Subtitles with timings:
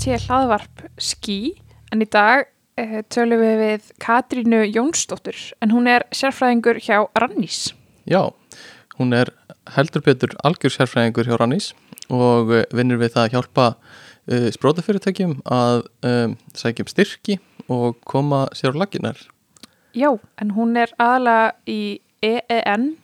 [0.00, 1.58] UT hlaðvarp Ski
[1.92, 2.46] en í dag
[2.80, 7.74] uh, tölum við við Katrínu Jónsdóttur en hún er sérfræðingur hjá Rannís.
[8.08, 8.32] Já,
[8.96, 9.28] hún er
[9.76, 11.68] heldur betur algjör sérfræðingur hjá Rannís
[12.08, 17.36] og eh, vinnur við það að hjálpa uh, sprótafyrirtækjum að um, sækjum styrki
[17.68, 19.20] og koma sér á laginar.
[19.92, 22.94] Já, en hún er aðalega í EEN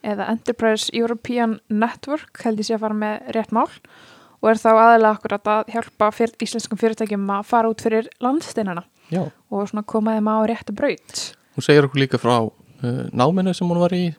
[0.00, 4.70] eða Enterprise European Network held ég sé að fara með rétt mál og er þá
[4.74, 10.16] aðalega akkurat að hjálpa fyr, íslenskum fyrirtækjum að fara út fyrir landsteinana Já, og koma
[10.16, 11.36] þeim á réttu braut.
[11.56, 14.14] hún segir okkur líka frá uh, náminu sem hún var í,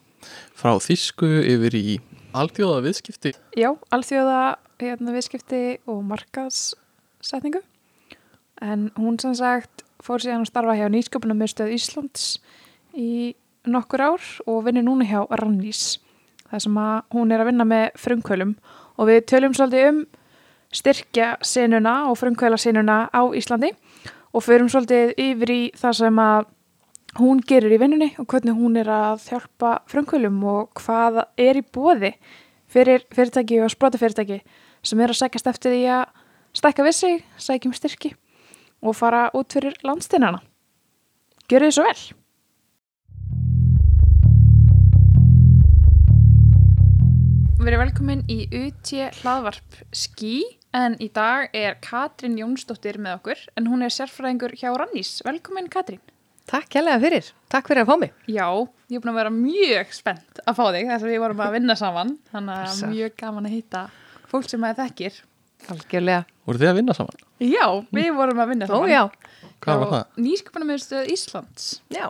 [0.56, 2.00] frá þýsku yfir í
[2.38, 3.34] alþjóða viðskipti.
[3.58, 7.62] Já, alþjóða hérna, viðskipti og markaðssetningu
[8.62, 12.26] en hún sem sagt fór síðan að starfa hjá nýsköpunum með stöð Íslands
[12.98, 13.36] í
[13.68, 15.98] nokkur ár og vinnur núna hjá Rannís
[16.48, 20.04] þar sem að hún er að vinna með frumkvölum og við tölum svolítið um
[20.74, 23.72] styrkja sinuna og frumkvöla sinuna á Íslandi
[24.34, 26.50] og förum svolítið yfir í það sem að
[27.18, 31.64] hún gerir í vinnunni og hvernig hún er að hjálpa frumkvölum og hvað er í
[31.64, 32.14] bóði
[32.68, 34.42] fyrir fyrirtæki og sprótafyrirtæki
[34.84, 36.06] sem er að sækjast eftir því að
[36.58, 38.14] stækka við sig, sækjum styrki
[38.82, 40.42] og fara út fyrir landstinnana.
[41.48, 42.00] Gjör þið svo vel!
[47.58, 48.92] Verið velkomin í UT
[49.22, 50.36] hlaðvarp Ski
[50.78, 55.16] en í dag er Katrín Jónsdóttir með okkur en hún er sérfræðingur hjá Rannís.
[55.26, 56.02] Velkomin Katrín!
[56.48, 58.12] Takk kjærlega fyrir, takk fyrir að fá mig.
[58.32, 58.46] Já,
[58.88, 61.56] ég er búin að vera mjög spennt að fá þig þess að við vorum að
[61.58, 63.82] vinna saman þannig að mjög gaman að hitta
[64.32, 65.18] fólk sem að þekkir.
[65.74, 66.22] Algjörlega.
[66.48, 67.20] Voru þið að vinna saman?
[67.44, 67.66] Já,
[67.98, 68.94] við vorum að vinna Ó saman.
[68.94, 69.04] já,
[69.66, 70.06] Hvað var það?
[70.28, 72.06] Nýsköpunarmiðstöð Íslands já.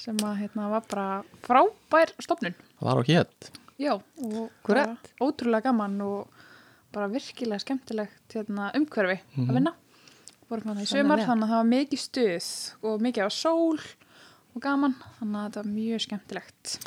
[0.00, 1.08] sem að hérna var bara
[1.44, 2.56] frábær stofnun.
[2.78, 3.50] Það var á hétt.
[3.78, 4.50] Já, og
[5.20, 6.28] ótrúlega gaman og
[6.94, 9.50] bara virkilega skemmtilegt hérna, umhverfi Mhm.
[9.50, 9.72] að vinna.
[10.50, 12.48] Vorum hérna í sumar þannig að það var mikið stuð
[12.84, 13.80] og mikið á sól
[14.56, 16.78] og gaman þannig að þetta var mjög skemmtilegt.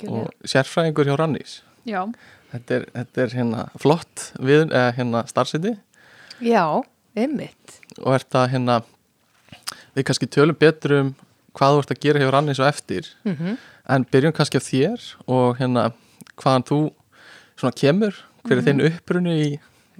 [0.00, 0.24] Gjörðu.
[0.24, 1.60] Og sérfræðingur hjá Rannís.
[1.86, 2.12] Já,
[2.50, 5.78] Þetta er, þetta er hérna flott við, eh, hérna starfsiti
[6.42, 6.82] Já,
[7.16, 7.80] ymmit.
[8.02, 8.82] og er það hérna
[9.94, 11.14] við kannski tölum betur um
[11.54, 13.56] hvað þú ert að gera hjá Rannís og eftir Mm
[13.90, 15.90] en byrjum kannski á þér og hérna
[16.40, 16.80] hvaðan þú
[17.60, 19.48] svona kemur hver er þinn upprunu í,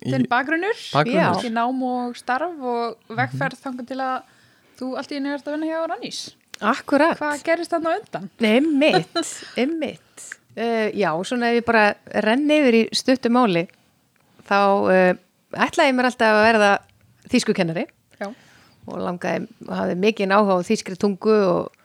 [0.01, 4.37] í þinn bakgrunnur, bakgrunnur ekki nám og starf og vegferð þangar til að
[4.81, 6.21] þú allt í einu ert að vinna hjá Rannís.
[6.61, 7.17] Akkurat.
[7.21, 8.29] Hvað gerist þarna undan?
[8.45, 10.25] Ymmit, ymmit.
[10.57, 11.85] Uh, já, svona ef ég bara
[12.27, 13.67] renni yfir í stuttu máli,
[14.49, 15.13] þá uh,
[15.55, 16.71] ætlaði ég mér alltaf að verða
[17.31, 17.85] þýskukennari
[18.19, 18.27] Já.
[18.91, 21.80] og langaði, hafði mikið áhuga á þýskri tungu og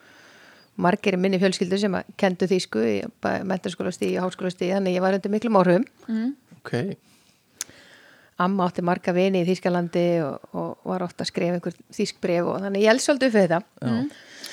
[0.76, 2.96] margir minni fjölskyldu sem að kendu þýsku í
[3.48, 5.86] mentarskólastíði og háskólastíði, þannig ég var undir miklum áhrifum.
[6.08, 6.32] Mm.
[6.60, 6.74] ok,
[8.36, 12.50] Amma átti marga vini í Þýskalandi og, og var ofta að skrifa einhver þýsk bref
[12.52, 13.60] og þannig ég elst svolítið upp við þetta.
[13.80, 14.10] Mm.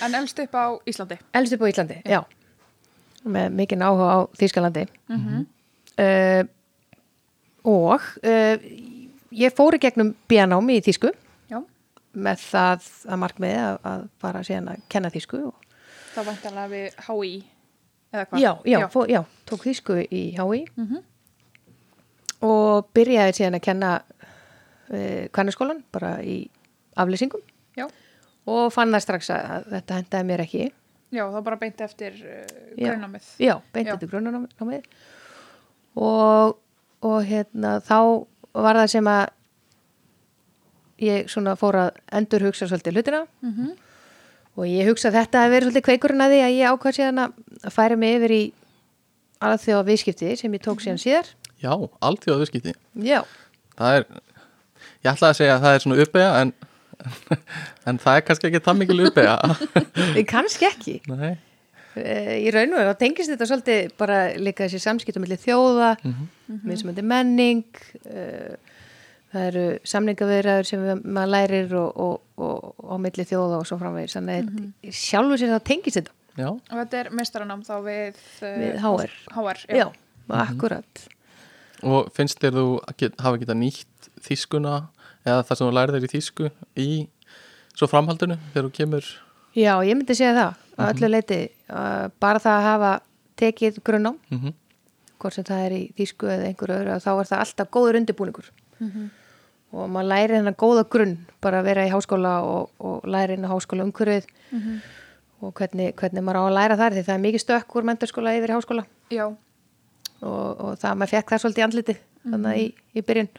[0.06, 1.16] En elst upp á Íslandi.
[1.40, 2.20] Elst upp á Íslandi, já.
[3.26, 4.86] Með mikinn áhuga á Þýskalandi.
[5.10, 5.48] Mm -hmm.
[5.92, 6.44] Uh,
[7.68, 8.56] og uh,
[9.30, 11.10] ég fór í gegnum bíanámi í Þýsku
[11.50, 11.58] Já,
[12.14, 15.42] með það að markmiði að, að fara síðan að kenna Þýsku.
[15.50, 15.71] Og,
[16.14, 17.32] það vantarlega við HÍ
[18.12, 18.40] eða hvað?
[18.42, 21.02] já, já, fó, já, tók Þýsku í HÍ Mm -hmm.
[22.42, 23.90] og byrjaði síðan að kenna
[24.92, 26.48] uh, kvennaskólan bara í
[26.96, 27.40] aflýsingum.
[27.76, 27.86] Já.
[28.46, 30.72] og fann það strax að, þetta hendaði mér ekki
[31.12, 32.46] Já, það bara beint eftir uh,
[32.76, 32.88] Já.
[32.90, 33.24] grunnamið.
[33.38, 33.94] já, beint Já.
[33.94, 34.82] eftir grunnanámið
[35.96, 36.58] og,
[37.02, 39.28] og hérna þá var það sem að
[41.02, 43.76] ég svona fór að endur hugsa svolítið hlutina Mm -hmm.
[44.56, 47.22] Og ég hugsa að þetta að vera svolítið kveikurinn að því að ég ákvað síðan
[47.24, 48.42] að færa mig yfir í
[49.42, 51.30] alþjóða viðskipti sem ég tók síðan síðar.
[51.62, 51.72] Já,
[52.02, 52.74] alþjóða viðskipti
[53.06, 53.20] já,
[53.78, 54.04] það er,
[55.02, 56.52] ég ætlaði að segja að það er svona uppega en,
[57.92, 59.38] en það er kannski ekki það mikil uppega
[60.34, 60.98] kannski ekki.
[61.12, 61.32] Nei,
[61.92, 66.22] Eh, í raun og þá tengist þetta svolítið bara líka þessi samskiptum millir þjóða Mhm.
[66.64, 67.66] mismöndi menning
[68.08, 68.54] uh,
[69.32, 73.66] það eru samningavirðar sem við- maður lærir og, og, og, og á milli þjóða og
[73.68, 74.16] svo framvegis.
[74.18, 76.12] Þannig að mm sjálfur sér þá tengist þetta.
[76.36, 78.20] Já, Og þetta er meistaranám þá við...
[78.40, 79.10] Uh, Við HR.
[79.36, 79.86] HR, já,
[80.32, 81.02] akkurat.
[81.82, 84.74] Og finnst þér þú að get, hafa geta nýtt þýskuna
[85.26, 86.50] eða það sem þú lærið þér í þýsku
[86.82, 86.88] í
[87.76, 89.10] svo framhaldinu þegar þú kemur?
[89.58, 90.58] Já, ég myndi segja það.
[90.80, 91.40] Að öllu leiti
[92.22, 92.92] bara það að hafa
[93.42, 94.52] tekið grunnám mm
[95.22, 98.48] hvort sem það er í þýsku eða einhverju öðru þá er það alltaf góður undirbúningur
[99.72, 103.54] og maður læri hennar góða grunn bara að vera í háskóla og, og læri hennar
[103.54, 104.28] háskóla umhverfið.
[105.42, 108.34] Og hvernig, hvernig maður á að læra þar því það er mikið stökk úr menturskóla
[108.38, 108.84] yfir háskóla.
[110.22, 113.30] Og, og það maður fekk það svolítið í andliti þannig í, í byrjun.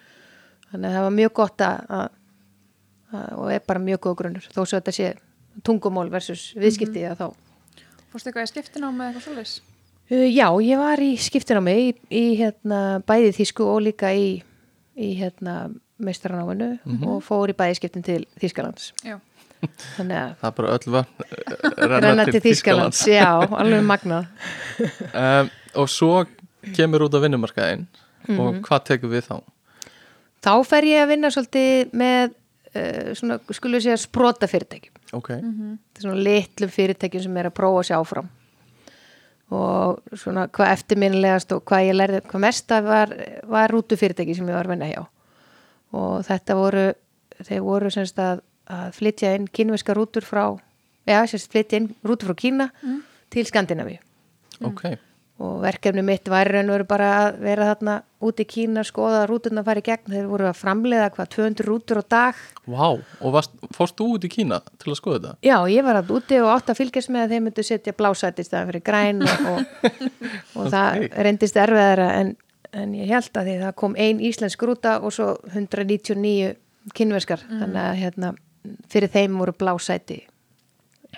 [0.74, 2.18] Þannig að það var mjög gott að, að,
[3.14, 5.14] að og er bara mjög góð grunnur þó svo þetta sé
[5.62, 7.28] tungumól versus viðskipti að þá.
[8.14, 9.54] Fórstu eitthvað í skiptin á með eitthvað svoleiðis?
[10.10, 14.42] Uh, Já, ég var í skiptinámi í, í hérna, bæði þýsku og líka í,
[14.98, 15.56] í hérna,
[16.02, 16.72] meistaranáinu
[17.08, 18.92] og fór í bæði skiptin til Þýskalands.
[19.06, 19.20] Já.
[19.96, 23.04] Þannig að það er bara öll vötn eh, renna til Þýskalands.
[23.08, 24.28] Já, alveg magnað.
[25.24, 26.14] um, og svo
[26.76, 27.88] kemur út á vinnumarkaðinn
[28.40, 29.36] og hvað tekur við þá?
[30.44, 34.96] Þá fer ég að vinna svolítið með uh, svona, skulum við segja, sprota fyrirtækjum.
[35.20, 38.32] ok, Þetta er svona litlum fyrirtækjum sem er að prófa að sjá áfram.
[39.54, 43.12] Og svona hvað eftirminnilegast og hvað ég lærði, hvað mesta var,
[43.48, 45.04] var rútu fyrirtæki sem ég var að vinna hjá.
[45.94, 46.86] Og þetta voru,
[47.46, 48.42] þeir voru semst að,
[48.74, 50.48] að flytja inn kínveska rútur frá,
[51.06, 52.70] já, semst flytja inn rútur frá Kína
[53.34, 54.00] til Skandinavíu.
[54.66, 54.86] ok
[55.44, 59.24] Og verkefni mitt var raun og veru bara að vera þarna út í Kína, skoða
[59.28, 60.12] rúturna að fara í gegn.
[60.14, 62.36] Þeir voru að framleiða hvað 200 rútur á dag.
[62.70, 65.34] Vá, og varst, fórst þú út í Kína til að skoða þetta?
[65.50, 68.40] Já, ég var að úti og átt að fylgjast með að þeir myndu setja blásætt
[68.40, 69.90] í staðan fyrir græn og, og,
[70.62, 71.18] og það Ok.
[71.28, 72.32] reyndist erfiðara en,
[72.74, 76.54] en ég held að því það kom ein íslensk rúta og svo 199
[76.98, 78.34] kynverskar þannig að hérna,
[78.92, 80.22] fyrir þeim voru blásæti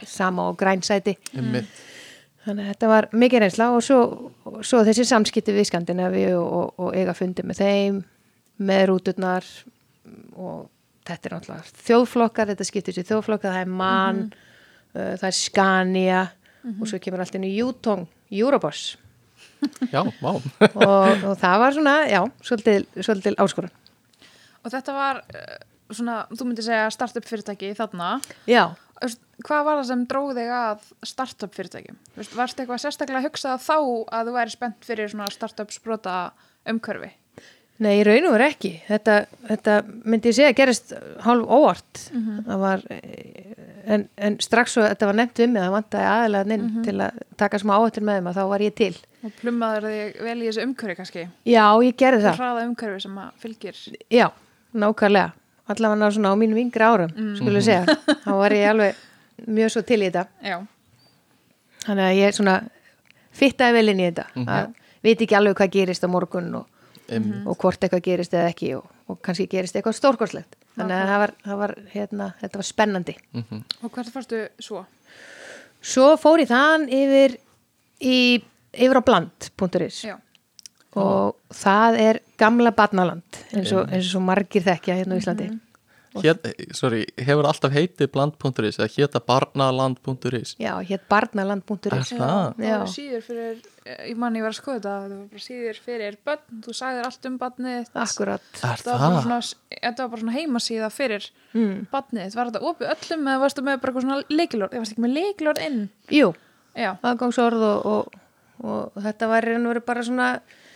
[0.06, 1.66] sama og grænsæti Mm.
[2.46, 4.00] þannig að þetta var mikið reynsla og svo,
[4.62, 8.04] svo þessi samskipti við Skandinavi og, og, og eiga fundi með þeim
[8.60, 9.46] með rúturnar
[10.36, 10.70] og
[11.06, 14.20] þetta er náttúrulega þjóðflokkar, þetta skiptir sér þjóðflokkar, það er MAN,
[14.96, 16.22] uh, það er Scania
[16.82, 18.98] og svo kemur allt inn í Jutong, Eurobus
[19.94, 20.46] Já, vá og,
[20.86, 23.74] og það var svona, já, svolítil, svolítil áskorun.
[24.66, 25.60] Og þetta var uh,
[25.92, 28.18] svona, þú myndir segja startup fyrirtæki þarna.
[28.50, 28.74] Já,
[29.44, 31.98] Hvað var það sem dróð þig að startup fyrirtækjum?
[32.16, 36.14] Varst eitthvað sérstaklega að hugsa þá að þú væri spennt fyrir svona startup sprota
[36.72, 37.12] umhverfi?
[37.84, 38.72] nei, í raun og veru ekki.
[38.88, 39.16] Þetta,
[39.50, 39.76] þetta
[40.08, 40.94] myndi ég segja gerist
[41.26, 42.06] hálf óvart.
[42.48, 43.56] Það var, eh,
[43.96, 47.20] en, en strax svo þetta var nefnt um mig, það vantaði aðalega inn til að
[47.42, 48.94] taka smá áhættur með þeim að þá var ég til.
[49.26, 51.26] Og plummaður þig vel í þessu umhverfi kannski?
[51.50, 52.40] Já, ég gerði Það það.
[52.44, 53.82] hraða umhverfi sem að fylgir.
[54.14, 54.28] Já,
[54.78, 55.34] nákvæmlega.
[55.66, 57.36] Allavega svona á mínum yngri árum, mm.
[57.40, 57.98] skulle segja.
[58.26, 59.00] Þá var ég alveg
[59.50, 60.28] mjög svo til í þetta.
[60.46, 60.60] Já.
[61.88, 62.56] Þannig að ég svona
[63.36, 64.28] fittaði vel inn í þetta.
[64.46, 64.74] Að
[65.06, 66.68] veit ekki alveg hvað gerist á morgun og,
[67.14, 70.58] um, og hvort eitthvað gerist eða ekki og, og kannski gerist eitthvað stórkorslegt.
[70.76, 73.16] Þannig að það var, það var, hérna, þetta var spennandi.
[73.82, 74.84] Og hvert fórstu svo?
[75.86, 77.38] Svo fór ég þann yfir
[78.02, 78.42] í,
[78.78, 80.16] yfir á bland.is Já.
[80.96, 85.48] og það er gamla barnaland eins og, eins og margir þekkja hérna á Íslandi.
[86.16, 92.14] hét, Sorry, hefur alltaf heitið bland.is eða héta barnaland.is Já, hér barnaland.is.
[92.88, 96.18] Síður fyrir, eh, ég manni ég var að skoða þetta, það var bara síður fyrir
[96.26, 97.90] börn, þú sagðir allt um barnið.
[98.06, 98.42] Akkurat.
[98.62, 99.44] Það var
[99.76, 101.88] þetta var bara svona heimasíða fyrir Mm.
[101.92, 102.36] barnið.
[102.36, 104.72] Var þetta opið öllum eða varstu með bara eitthvað svona leikilord?
[104.74, 105.90] Ég varst ekki með leikilord inn.
[106.12, 106.34] Jú,
[106.76, 108.14] Já, aðgangsorð og, og,
[108.64, 110.30] og þetta var í raun og veru bara svona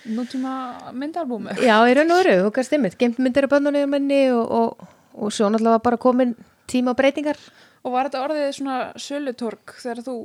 [0.09, 0.53] nútíma
[0.95, 1.57] myndalbúmi.
[1.63, 4.87] Já, í raun og veru, þú kannst ymmit, gemt myndir af bönnunni menni og, og,
[5.15, 6.35] og svo náttúrulega var bara komin
[6.69, 7.39] tíma á breytingar.
[7.83, 10.15] Og var þetta orðið svona sölutorg þegar þú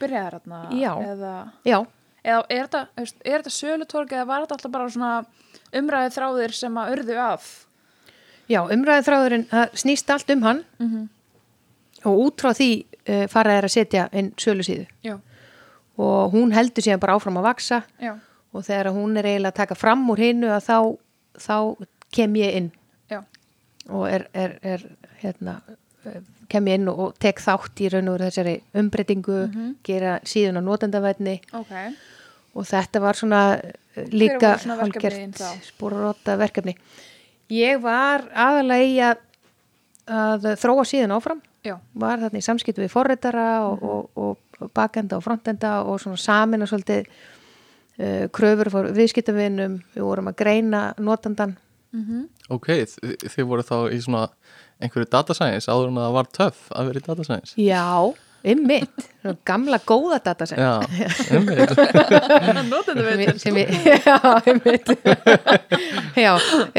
[0.00, 0.62] byrjaði þarna?
[0.76, 0.92] Já.
[1.12, 1.78] Eða, Já,
[2.24, 2.82] eða er þetta,
[3.24, 5.12] þetta sölutorg eða var þetta alltaf bara svona
[5.78, 7.48] umræðið þráðir sem að urðu af?
[8.48, 9.46] já, umræðið þráðurinn,
[9.76, 11.08] snýst allt um hann Mm
[12.06, 12.68] og út frá því
[13.10, 15.16] uh, farað er að setja inn sölusíðu Já,
[15.98, 18.12] og hún heldur síðan bara áfram að vaksa já,
[18.54, 20.78] og þegar hún er eiginlega að taka fram úr hinnu að þá,
[21.42, 21.56] þá
[22.14, 22.68] kem ég inn.
[23.10, 23.18] Já.
[23.90, 24.84] og er, er, er
[25.22, 25.58] hérna,
[26.48, 29.40] kem ég inn og, tek þátt í raun og þessari umbreytingu,
[29.84, 31.74] gera síðan á notendavætni Ok,
[32.54, 34.54] og þetta var svona eh, líka
[35.36, 35.50] þá?
[35.66, 36.76] spóraróta verkefni
[37.52, 39.20] ég var aðalega í að,
[40.08, 41.38] að þróa síðan áfram.
[41.66, 43.88] Já, var þarna í samskiptu við forritara og, Mhm.
[43.88, 44.36] og, og
[44.74, 49.80] bakenda og frontenda og svona samin og svolítið uh, kröfur fór viðskiptavinum.
[49.94, 51.56] Við vorum að greina notandan
[52.52, 54.26] Ok, þi- þið voru þá í svona
[54.80, 57.54] einhverju data science áður en að það var töff að vera í data science?
[57.56, 57.84] Já,
[58.52, 59.06] ymmit,
[59.48, 60.74] gamla góða datasend Já,
[61.32, 61.72] einmitt.
[62.68, 63.06] Notendu
[63.40, 64.18] sem, ég- ég, já,
[64.52, 64.92] ymmit
[66.20, 66.34] já,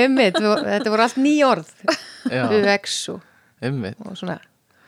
[0.05, 1.73] ymmit þetta voru allt ný orð.
[2.29, 3.25] Já, UX og,
[3.65, 3.97] einmitt.
[4.05, 4.37] og svona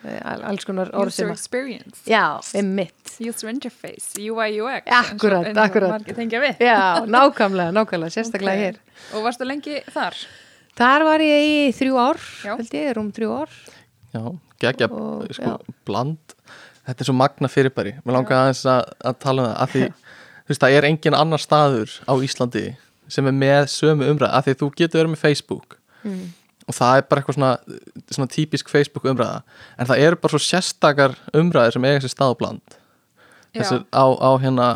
[0.04, 2.02] alls konar orð User sem að experience.
[2.10, 2.24] Já,
[2.58, 5.76] ymmit User interface, UI, UX Akkúrat, eins og, akkúrat.
[5.76, 6.64] eins og margir tengja við.
[6.66, 8.64] Já, nákvæmlega, nákvæmlega, sérstaklega Ok.
[8.66, 8.80] hér.
[9.16, 10.18] Og varstu lengi þar?
[10.82, 13.50] þar var ég í þrjú ár held ég, rúm þrjú ár.
[14.14, 14.24] Já,
[14.60, 15.58] geggja, sko, já.
[15.86, 16.18] bland.
[16.88, 17.94] Þetta er svo magna fyrirbæri.
[18.04, 19.84] Mér langar aðeins að, að tala um það að því,
[20.42, 22.66] þú veist, það er engin annar staður á Íslandi
[23.12, 25.78] sem er með sömu umræð að því þú getur verið með Facebook.
[26.04, 26.34] Mm.
[26.72, 27.52] Og það er bara eitthvað svona,
[28.16, 29.42] svona típisk Facebook umræða.
[29.78, 32.78] En það eru bara svo sérstakar umræðir sem eiga sér stað á bland.
[33.52, 34.68] Þessi á, á hérna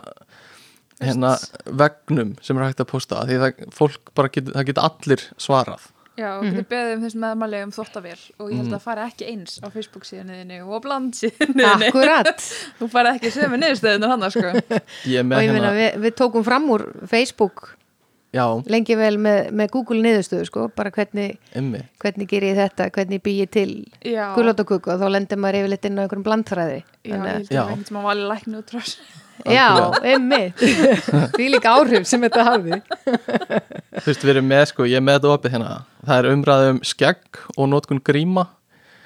[1.03, 1.33] hérna
[1.67, 3.23] vegnum sem er hægt að posta.
[3.27, 5.91] Því það, fólk bara getur, það getur allir svarað.
[6.15, 6.51] Já, og Mhm.
[6.55, 8.71] getur beðið um þessum meðmæli um þóttavél og ég held Mhm.
[8.71, 12.39] að það fari ekki eins á Facebook síðanniðinni og bland síðanniðinni Akkurat.
[12.79, 14.47] Þú fari ekki sömu niðurstöðunar hann sko.
[14.47, 17.75] Ég er og ég meina hérna, við, við tókum fram úr Facebook
[18.35, 21.37] já, lengi vel með, með Google niðurstöðu sko, bara hvernig,
[22.03, 23.69] hvernig ger ég þetta hvernig bý ég til
[24.03, 26.81] Já, gulótaköku og þá lendir maður yfirleitt inn á einhverjum blandfræði.
[27.05, 27.61] Já, ég held Já.
[27.61, 28.83] að einhvern sem að vali lækni út frá
[29.51, 30.41] já, emmi
[31.35, 32.79] því líka áhrif sem þetta hafði.
[33.05, 35.73] Þú veist, við erum með sko, ég er með þetta opið hérna.
[36.05, 38.47] Það er umræði um skegg og notkun gríma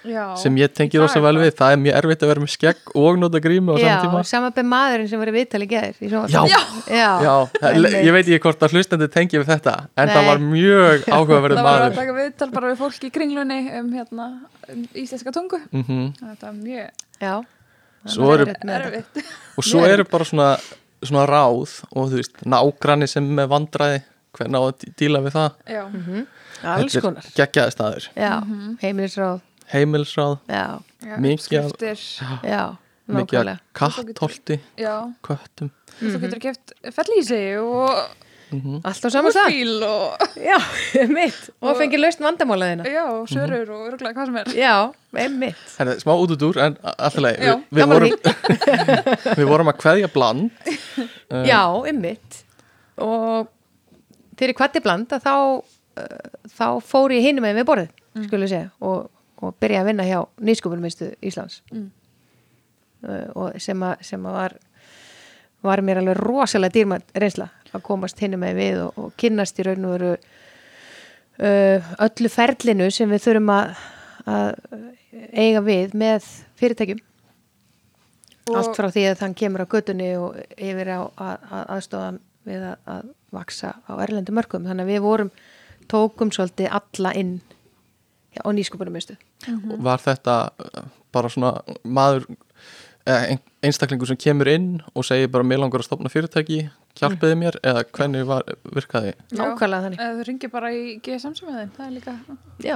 [0.05, 1.51] Já, sem ég tengi rosa vel við.
[1.59, 4.21] Það er mjög erfitt að vera með skegg og nota grímu á já, saman tíma.
[4.25, 5.95] saman með maðurinn sem var í viðtali gæðir
[6.29, 6.43] Já.
[6.47, 7.97] já, Já, það- einmitt.
[8.07, 10.15] ég veit ekki hvort að hlustandi tengi við þetta en Nei.
[10.15, 11.95] það var mjög áhugaverðið Það var að maður.
[11.99, 14.27] taka viðtal bara við fólk í kringlunni um, hérna,
[14.71, 15.59] um íslenska tungu.
[15.73, 16.89] Mm Þetta er mjög
[17.19, 17.35] já.
[18.05, 19.23] Svo eru- Erfitt erfitt.
[19.59, 20.53] Og svo eru bara svona,
[21.03, 24.01] svona ráð og þú veist, nágranni sem er með vandræði
[24.37, 25.51] hvernig á að dí- díla við það.
[25.67, 26.25] Já, Mhm.
[26.63, 27.23] alls Þetta er konar.
[27.35, 28.77] geggjaði staður, já, Mhm.
[28.81, 29.41] heimilisráð
[30.47, 30.63] já.
[31.19, 31.59] Mikið
[33.09, 34.95] mikið kattholti Já,
[35.25, 35.69] köttum.
[35.99, 37.93] Og þú getur keft fellísi og
[38.49, 39.57] mm allt á saman stað.
[39.85, 40.57] Og já,
[41.09, 44.49] mitt og fengið laust vandamálaðina já, sörur og örgulega hvað sem er.
[44.57, 44.73] Já,
[45.13, 45.61] einmitt.
[45.77, 48.15] Herri, smá út út úr en alltaf leið við, við, vorum,
[49.39, 50.49] við vorum að kveðja bland.
[51.29, 52.41] Uh, já, einmitt.
[52.97, 53.47] Og
[54.33, 58.25] þegar ég kvatti bland að þá uh, þá fór ég hinum með við borðið Mm.
[58.81, 61.61] og, og byrja að vinna hjá nýskupunmistu Íslands.
[61.71, 61.91] Mm.
[63.07, 64.57] uh, og sem að, sem að var
[65.65, 69.65] var mér alveg rosalega dýrmætt reynsla að komast hinum með við og, og kynnast í
[69.67, 73.83] raun og veru uh, öllu ferlinu sem við þurfum að,
[74.25, 74.49] að
[75.33, 77.03] eiga við með fyrirtækjum.
[78.49, 82.09] Allt frá því að þann kemur á göttunni og yfir á að, að aðstofa
[82.49, 85.31] við að, að vaksa á erlendu mörgum þannig að við vorum
[85.91, 87.35] tókum svolítið alla inn
[88.43, 89.15] á nýskupunumistu
[89.83, 91.53] var þetta uh, bara svona
[91.83, 92.25] maður
[93.09, 96.59] eða ein- einstaklingur sem kemur inn og segir bara mér langar að stopna fyrirtæki
[96.99, 98.43] hjálpiði mér eða hvernig var,
[98.75, 99.13] virkaði?
[99.31, 99.99] Nákvæmlega þannig.
[100.03, 102.13] Eða þú ringir bara í GSM sem þinn, það er líka
[102.65, 102.75] já,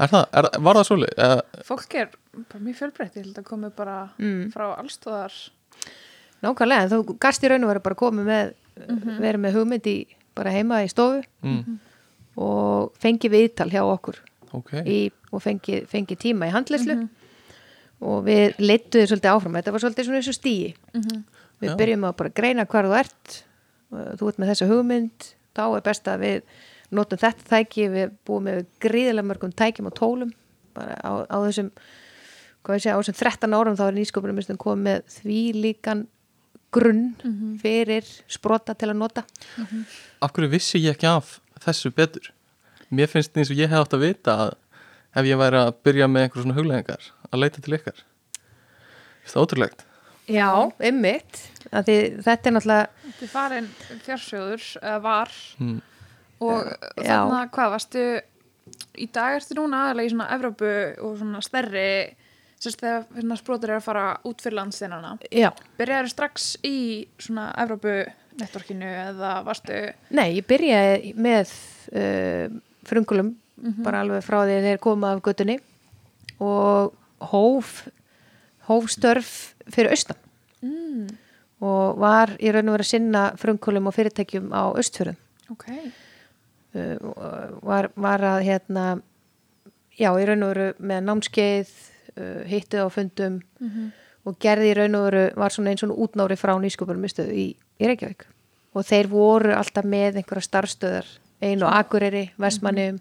[0.00, 1.14] er það, er, var það svolítið?
[1.26, 2.12] Eða, fólk er
[2.52, 4.46] bara mjög fjölbreytt, ég held að komi bara Mm.
[4.54, 5.34] frá allstóðar
[6.44, 8.52] nákvæmlega en þú gast í raun og veru bara komið með
[9.20, 9.96] verið með hugmynd í
[10.38, 11.78] bara heima í stofu mm,
[12.40, 14.20] og fengið viðtal hjá okkur
[14.56, 14.98] ok, í,
[15.30, 16.96] og fengið fengi tíma í handlislu
[18.00, 19.56] og við leittuðum svolítið áfram.
[19.58, 20.74] Þetta var svolítið svona eins og stíi
[21.60, 21.76] við Já.
[21.76, 23.40] byrjum að bara greina hvar þú ert.
[23.90, 25.26] Þú ert með þessa hugmynd.
[25.58, 26.54] Þá er best að við
[26.96, 27.88] notum þetta tæki.
[27.92, 30.32] Við búum með gríðilega mörgum tækjum og tólum.
[30.76, 31.68] Bara á, á þessum
[32.64, 36.06] hvað ég segja, á þessum 13 árum þá er nýsköpunum komið með því líkan
[36.70, 37.06] grunn
[37.60, 39.24] fyrir sprota til að nota.
[40.22, 42.30] Af hverju vissi ég ekki af þessu betur
[42.90, 44.56] mér finnst eins og ég hef átt að vita að
[45.20, 48.02] ef ég væri að byrja með einhver svona hugleðingar að leita til ykkar.
[49.26, 49.84] Það er ótrúlegt?
[50.30, 50.48] Já,
[50.86, 51.40] einmitt.
[51.70, 53.68] Að því þetta er náttúrulega Þetta er farin
[54.06, 55.34] fjársjóður, eða var.
[55.58, 55.78] Mm.
[56.40, 57.04] og Já.
[57.04, 58.04] þarna, hvað, varstu
[59.00, 60.70] í dag ertu núna aðalega í svona Evrópu
[61.04, 61.90] og svona stærri
[62.60, 65.14] sérst þegar hérna, sprótur er að fara út fyrir landsteinana.
[65.32, 65.48] Já,
[65.80, 66.76] byrjaður strax í
[67.20, 67.94] svona Evrópu
[68.40, 69.78] networkinu eða varstu
[70.16, 71.54] Nei, ég byrjaði með
[71.92, 72.58] uh,
[72.90, 73.34] frungulum
[73.84, 75.58] bara alveg frá því að þeir koma af göttunni
[76.40, 76.94] og
[77.30, 77.82] hóf
[78.70, 80.18] hóf störf fyrir austan.
[80.62, 81.06] Mm,
[81.64, 85.18] og var í raun og verið að sinna frungulum og fyrirtækjum á austfjörðum.
[85.50, 85.66] Ok,
[86.78, 88.84] uh, var, var að hérna
[89.98, 91.72] já, í raun og veru með námskeið
[92.14, 93.40] uh, hittið á fundum
[94.28, 97.90] og gerði í raun og veru var svona einn svona útnári frá nýsköpunum í, í
[97.90, 98.28] Reykjavík.
[98.76, 101.08] Og þeir voru alltaf með einhverja starfstöðar
[101.42, 103.00] einu á Akureyri, Vestmannum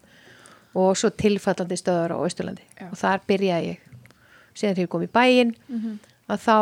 [0.77, 2.63] og svo tilfallandi stöðar á Austurlandi.
[2.79, 2.89] Já.
[2.91, 3.79] og þar byrjaði ég.
[4.53, 5.55] Síðan þegar ég kom í bæinn
[6.29, 6.57] að þá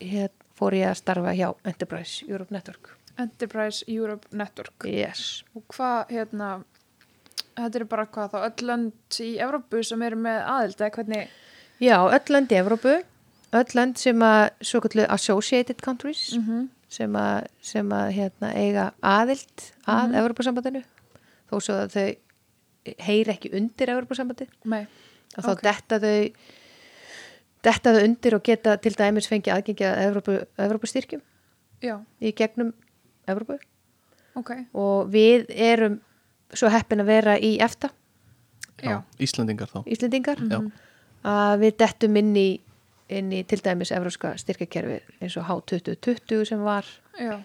[0.00, 2.94] hér, fór ég að starfa hjá Enterprise Europe Network.
[3.18, 4.86] Enterprise Europe Network.
[4.86, 5.44] Yes.
[5.54, 6.48] og hvað, hérna
[7.58, 11.30] þetta eru bara hvað þá öll lönd í Evrópu sem eru með aðild eða hvernig?
[11.82, 12.96] Já, öll lönd í Evrópu.
[13.58, 18.84] Öll lönd sem að svo kallu associated countries mm sem að, sem að hérna, eiga
[19.04, 20.80] aðild að mm Evrópusambandinu
[21.50, 22.08] þó svo að þau
[23.04, 24.84] heyri ekki undir Evrópusambandi Nei,
[25.36, 25.62] og þá Ok.
[25.66, 26.30] detta þau
[27.68, 31.22] detta þau undir og geta til dæmis fengi aðgengi að Evrópu, Evrópustyrkjum
[31.82, 32.72] já, í gegnum
[33.28, 33.58] Evrópu.
[34.38, 34.52] Ok.
[34.78, 35.98] Og við erum
[36.54, 37.90] svo heppin að vera í EFTA.
[38.80, 39.02] Já.
[39.20, 39.82] Íslendingar þá.
[39.90, 40.38] Íslendingar.
[40.48, 40.60] Já.
[41.28, 42.60] að við dettum inn í,
[43.10, 46.86] inn í til dæmis evróska styrkakerfi eins og H2020 sem var.
[47.18, 47.40] Já,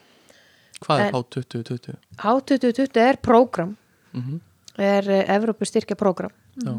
[0.84, 1.96] Hvað er En- H2020?
[2.22, 3.76] H2020 er prógram
[4.14, 4.42] Mm
[4.78, 6.32] er Evrópu styrkja prógram
[6.64, 6.74] Já,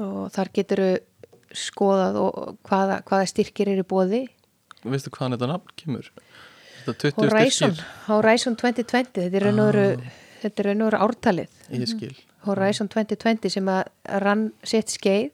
[0.00, 0.82] og þar getur
[1.56, 2.36] skoðað og
[2.66, 4.26] hvaða, hvaða styrkir eru bóði
[4.84, 6.10] veistu hvaðan þetta nafn kemur?
[6.84, 7.74] Þetta 20 Horizon,
[8.06, 9.86] Horizon 2020 þetta er raun og veru
[10.42, 11.56] þetta er raun og veru ártalið.
[11.74, 12.12] Ég skil.
[12.46, 13.82] Horizon 2020 sem að
[14.22, 15.32] rann sitt skeið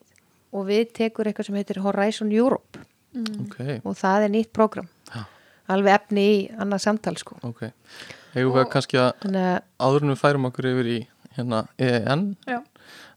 [0.56, 2.80] og við tekur eitthvað sem heitir Horizon Europe.
[3.12, 5.26] Ok, og það er nýtt prógram Já.
[5.74, 7.36] alveg efni í annað samtal sko.
[7.44, 7.66] Ok
[8.32, 10.98] Hefur við kannski að þannig að áður en við færum okkur yfir í
[11.36, 12.58] hérna EN já,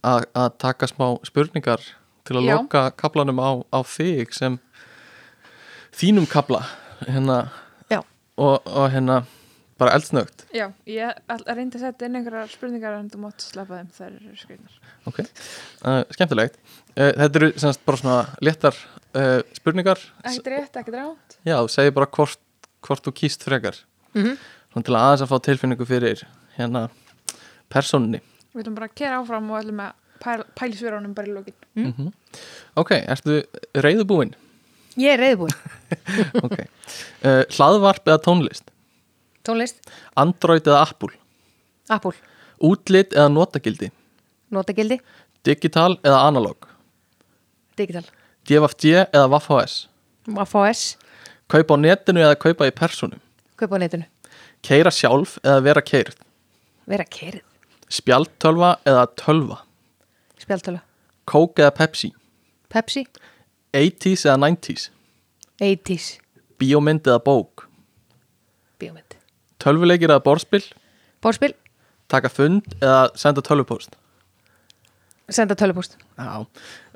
[0.03, 0.25] að,
[0.62, 1.84] taka smá spurningar
[2.25, 2.55] til að Já.
[2.57, 4.60] loka kaplanum á, á þig sem
[5.95, 6.63] þínum kapla
[7.05, 7.45] hérna
[8.36, 9.22] og, og hérna
[9.79, 11.15] bara eldsnögt já, ég
[11.48, 14.75] reyndi að setja inn einhverjar spurningar en þú mátt sleppa þeim, þær eru skrifnar.
[15.12, 15.19] ok,
[15.88, 16.60] uh, skemmtilegt
[16.95, 18.75] uh, þetta eru semst bara svona léttar
[19.15, 21.38] uh, spurningar Ekkert rétt, ekkert ránt.
[21.48, 22.39] já, segi bara hvort,
[22.88, 23.81] hvort þú kýst frekar
[24.15, 24.38] Mhm.
[24.75, 26.24] Svona til að aðeins að fá tilfinningu fyrir
[26.60, 26.88] hérna
[27.72, 28.20] persónunni.
[28.53, 31.55] Við ætlum bara að kera áfram og ætlum að pæl, pæli svörunum bara í lokin.
[31.79, 32.12] mm.
[32.75, 33.41] Ok, ertu
[33.74, 34.36] reyðubúinn
[35.00, 35.53] ég er reyðbúin
[36.46, 36.62] ok,
[37.27, 38.72] uh, hlaðvarp eða tónlist?
[39.46, 39.82] Tónlist,
[40.17, 41.13] Android eða Apple?
[41.91, 42.15] Apple,
[42.65, 43.91] Útlit eða notagildi?
[44.55, 44.98] Notagildi.
[45.46, 46.65] Digital eða analog?
[47.77, 48.05] Digital,
[48.48, 49.86] DFD eða WaffHS
[50.50, 50.86] FOS
[51.51, 53.20] Kaupa á netinu eða kaupa í personu
[53.60, 54.08] kaupa á netinu,
[54.66, 56.22] Keira sjálf eða vera keirt
[56.90, 57.44] vera kerið
[57.96, 59.60] Spjaldtölva eða tölva?
[60.42, 60.80] Spjaltöla,
[61.30, 62.10] Coke eða Pepsi?
[62.74, 63.04] Pepsi.
[63.78, 64.88] 80s eða 90s
[65.62, 66.08] 80s,
[66.60, 67.68] Bíómynd eða bók?
[68.82, 69.16] Bíómynd.
[69.62, 70.64] Tölvuleikir eða borðspil?
[71.22, 71.54] Bórspil,
[72.12, 73.96] Taka fund eða senda tölvupóst
[75.30, 76.46] senda tölupúst Já.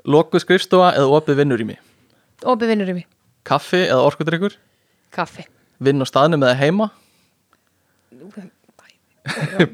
[0.06, 1.78] Loku skrifstofa eða opið vinnurými?
[2.46, 3.06] Opið vinnur í mig,
[3.44, 4.54] Kaffi eða orkudrykkur?
[5.14, 5.46] Kaffi.
[5.82, 6.90] Vinn á staðnum eða heima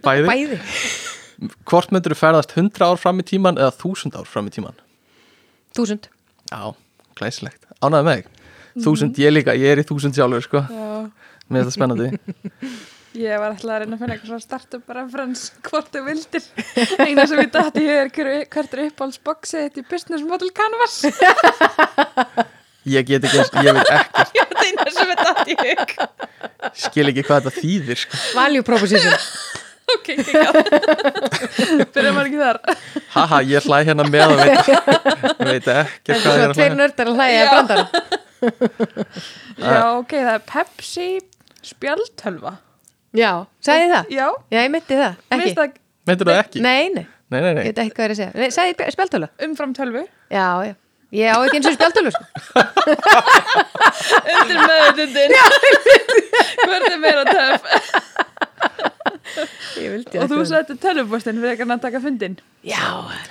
[0.03, 0.59] Bæði bæði,
[1.69, 4.77] Hvort myndur þú ferðast 100 ár fram í tíman eða 1000 ár fram í tíman?
[5.77, 6.09] þúsund
[6.49, 6.73] Já,
[7.19, 7.67] glæsilegt.
[7.85, 8.29] Ánæði með þig.
[8.85, 10.63] Þúsund, ég líka, ég er í þúsund sjálfur, sko.
[10.71, 11.11] Já,
[11.51, 12.09] Mér er þetta spennandi.
[13.27, 16.49] ég var alltaf að reyna að finna eitthvað svona startup reference hvort þú vildir.
[17.05, 20.99] Eina sem ég dætti hér er hver- hvert er uppáhaldsboxið þitt í Business Model Canvas.
[22.87, 25.57] Ég get ekki, eins- ég veit ekki, Já, þetta er eina sem ég dætti í
[25.63, 25.89] hug.
[26.87, 28.21] skil ekki hvað þetta þýðir, sko.
[28.37, 29.17] value proposition
[29.97, 30.57] Ok, ekki gæt.
[31.95, 32.57] Byrjum maður ekki þar.
[33.15, 34.71] Haha, ég hlæ hérna með og veit,
[35.47, 36.79] veit ekki þetta er hvað ég svona er að tveir hlæja.
[36.81, 37.45] nördar að hlæja Já.
[37.45, 37.85] að brandara
[39.57, 41.07] Já, ok, það er Pepsi
[41.67, 42.53] spjaldtölva.
[43.17, 43.31] já,
[43.65, 46.61] sagði það, Já, já ég myndi það ekki, finnst það Meintur það ekki?
[46.67, 47.63] nei, nei, Nei, nei, ég nei.
[47.71, 50.03] veit ekki hvað er að segja nei, sagði spjaltöla, umfram tölvu.
[50.31, 50.75] já, já
[51.17, 52.25] ég á ekki eins og spjaltölu sko.
[54.37, 55.37] Undir meðutundin.
[56.67, 57.61] Hvert er meira töf?
[59.77, 62.37] ég vildi Og þú setti tölvupostinn fyrir að taka fundin.
[62.65, 62.81] já,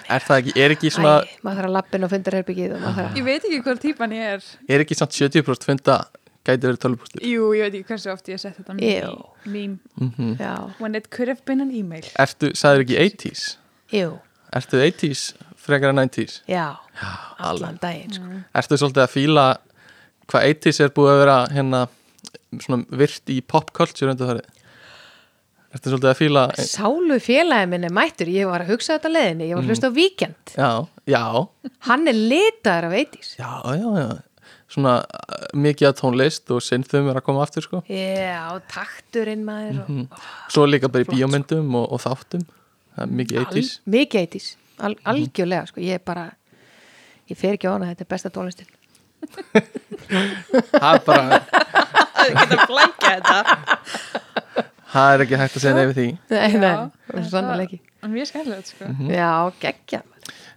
[0.09, 2.75] Er það ekki, er ekki svona, Æ, maður þarf að lappin og fundarherbyggið
[3.17, 4.43] Ég veit ekki hver típan ég er.
[4.69, 5.97] er ekki samt 70% funda
[6.45, 7.23] gæti verið tölvupústir?
[7.25, 9.79] Jú, ég veit ekki hversu oft ég hef sett þetta meme.
[9.97, 12.05] Mm já, When it could have been an email.
[12.19, 13.57] Ertu, sagður ekki 80s?
[13.95, 14.19] jú,
[14.53, 15.33] Ertu 80s
[15.65, 16.41] frekar en 90s?
[16.49, 16.65] já
[17.37, 17.61] alveg.
[17.65, 18.41] allan daginn sko.
[18.61, 19.45] Ertu svolítið að fíla
[20.31, 21.85] hvað 80s er búið að vera hérna
[22.63, 24.45] svona virt í pop culture undir þarri?
[25.75, 28.31] Ertu svolítið að fíla sálu félagi minn er mættur.
[28.31, 30.69] Ég var að hugsa þetta leiðinni, ég var að hlusta á Víkend Já,
[31.11, 31.25] já,
[31.89, 34.09] hann er litaður af 80s já, já, já.
[34.75, 37.83] Svona uh, mikið að tónlist og synþum er að koma aftur sko.
[37.85, 42.47] Já, takturinn maður og, Svo líka bara í bíómyndum og, og þáttum.
[42.95, 44.47] Það er mikið 80s Al, mikið 80s,
[44.79, 45.79] Al, algjörlega sko.
[45.81, 46.25] ég er bara,
[47.29, 48.67] ég fer ekki á hana þetta er besta tónlistin
[50.75, 51.39] Það er bara,
[52.15, 53.37] Það geta blækja þetta.
[54.95, 58.67] það er ekki hægt að segja nefið því nei, nei, sannlega ekki En mjög skemmtilegt,
[58.69, 58.85] sko.
[58.91, 59.09] Mhm.
[59.15, 59.31] já,
[59.63, 60.01] geggja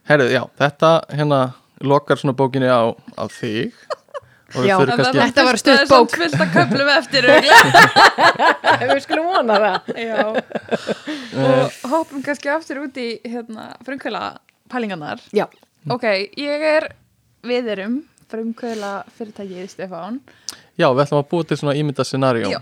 [0.09, 1.39] Herðu, já, þetta hérna
[1.85, 3.73] lokar svona bókinni á, á þig
[4.49, 6.09] Já, Þetta var stutt Það er bók.
[6.09, 7.27] samt fullt að köflum eftir
[8.95, 10.23] við skulum vona það Já.
[11.43, 14.23] Og hoppum kannski aftur út í hérna, frumkvæla
[14.73, 15.21] pælingarnar.
[15.37, 15.45] já,
[15.89, 16.05] Ok,
[16.41, 16.89] ég er,
[17.45, 20.19] við erum frumkvæla fyrirtækið Stefán.
[20.81, 22.59] Já, við ætlum að búa til svona ímynda scenarió Já.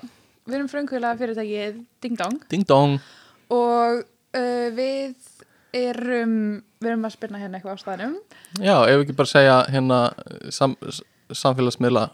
[0.46, 2.98] Við erum frumkvæla fyrirtækið Ding Dong Ding dong
[3.50, 5.14] og uh, við
[5.76, 6.36] erum,
[6.82, 8.14] við erum að spyrna hérna eitthvað á staðnum.
[8.58, 9.98] Já, ef við ekki bara segja hérna
[10.54, 10.74] sam,
[11.34, 12.04] samfélagsmiðla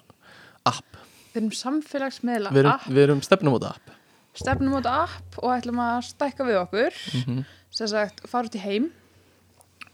[0.68, 0.98] app.
[1.33, 3.92] Við erum samfélagsmiðla Við erum, app, við erum stefnum út app.
[4.37, 6.98] Stefnum út app og ætlum að stækka við okkur.
[7.20, 7.44] Mhm.
[7.72, 8.90] Sem sagt, fara út í heim.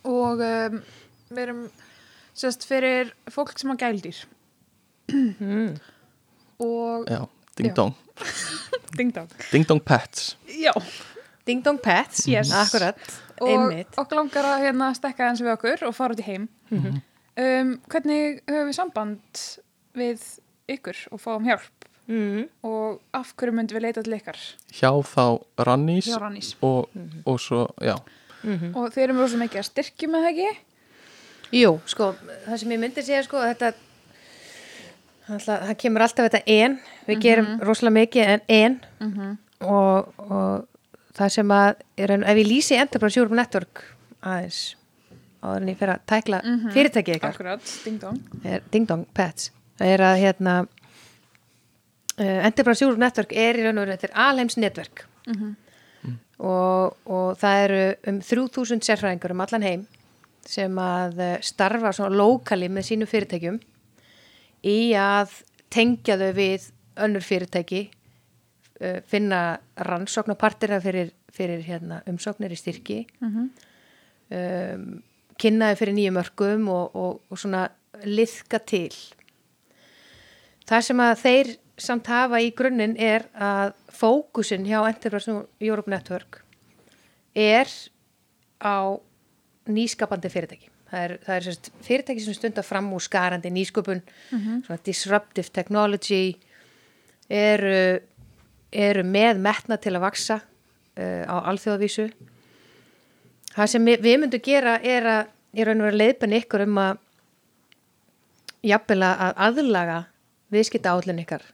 [0.08, 0.80] Og um,
[1.30, 1.62] við erum
[2.38, 4.18] sérst fyrir fólk sem á gældýr
[5.10, 5.72] mm.
[6.62, 7.24] og Já,
[7.58, 7.94] ding dong.
[8.98, 9.30] Ding dong.
[9.52, 10.36] Ding dong pets.
[10.48, 10.72] Já,
[11.48, 12.52] Ding Dong Pets, Yes.
[12.52, 12.98] akkurat.
[13.40, 13.94] Og einmitt.
[13.96, 16.48] okkur langar að hérna stekka eins við okkur og fara út í heim.
[16.70, 17.00] Mhm.
[17.38, 19.42] Um, hvernig höfum við samband
[19.98, 20.24] við
[20.68, 21.74] ykkur og fáum hjálp?
[22.08, 22.46] Mm.
[22.64, 24.38] og af hverju myndum við leita til ykkar?
[24.72, 25.24] Hjá þá
[25.60, 26.54] Rannís hjá Rannís.
[26.64, 27.18] og, Mhm.
[27.26, 27.98] og svo, já.
[28.74, 30.58] Og þeir eru mjög svo mikið að styrkjum með það ekki?
[31.58, 32.14] Jú, sko,
[32.46, 33.74] það sem ég myndi segja sko, þetta
[35.28, 36.78] það, það kemur alltaf þetta en.
[37.08, 39.38] Við gerum rosalega mikið en en.
[39.60, 40.66] Og, og
[41.18, 43.84] það sem að er, en, ef ég lýsi Enterprise Europe Network
[44.22, 44.74] aðeins
[45.42, 46.40] áður en ég fer að tækla
[46.74, 47.36] fyrirtækið ykkar.
[47.36, 48.18] Akkurat, ding dong.
[48.44, 49.52] Er Ding Dong Pets.
[49.78, 54.18] Það er að hérna uh, Enterprise Europe Network er í raun og veru þetta er
[54.28, 55.04] alheims netverk.
[56.38, 59.86] Og, og það eru um 3000 sérfræðingar um allan heim
[60.48, 63.58] sem að eh, starfa svona lokali með sínu fyrirtækjum
[64.64, 65.34] í að
[65.74, 67.82] tengja þau við önnur fyrirtæki
[68.80, 73.02] uh, finna rannsóknapartina fyrir, fyrir hérna, umsóknir í styrki.
[73.22, 74.88] Um,
[75.38, 77.68] kynna þau fyrir nýjum mörgum og, og, og svona
[78.04, 78.92] liðka til
[80.68, 86.42] það sem að þeir samt hafa í grunninn er að fókusin hjá Enterprise Europe Network
[87.38, 87.70] er
[88.58, 88.98] á
[89.68, 90.70] nýskapandi fyrirtæki.
[90.88, 94.00] Það er, það er fyrirtæki sem stundar fram úr skarandi nýsköpun,
[94.64, 96.32] svona disruptive technology,
[97.28, 98.00] eru,
[98.72, 102.08] eru með metna til að vaksa uh, á alþjóðavísu.
[103.54, 106.80] Það sem við, við myndum gera er að, ég raun og vera leiðbenni ykkur um
[106.82, 106.98] að
[108.68, 110.00] jafnvel að aðlaga
[110.52, 111.44] viðskipta állin ykkar.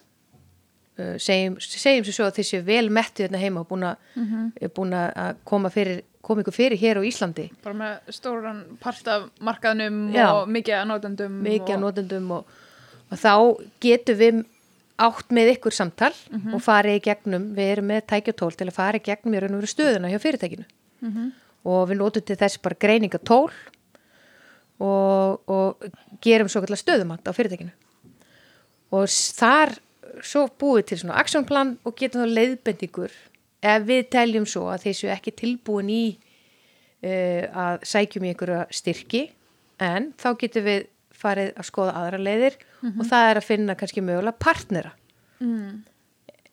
[0.95, 4.51] Uh, segjum, segjum sér svo að þessi vel mettu hérna heima og búin að, mm
[4.95, 7.49] að koma, fyrir, koma ykkur fyrir hér á Íslandi.
[7.65, 10.29] Bara með stóran part af markaðnum Já.
[10.33, 12.45] og mikið að notendum mikið að og, notendum og,
[13.11, 13.35] og þá
[13.83, 14.45] getum við
[14.97, 16.13] átt með ykkur samtal
[16.55, 19.57] og farið í gegnum, við erum með tækjatól til að fara í gegnum í raun
[19.57, 20.67] og veru stöðuna hjá fyrirtækinu
[21.65, 23.49] og við notum til þess bara greiningatól
[24.85, 25.87] og, og
[26.25, 27.73] gerum svo kallar stöðumat á fyrirtækinu.
[28.95, 29.75] Og þar
[30.25, 33.15] svo búið til svona actionplan og getum þá leiðbendingur
[33.65, 39.25] ef við teljum svo að þessu ekki tilbúin í uh, að sækjum í einhverja styrki.
[39.83, 40.87] En þá getum við
[41.25, 44.91] farið að skoða aðra leiðir og það er að finna kannski mögulega partnera
[45.41, 45.71] mm,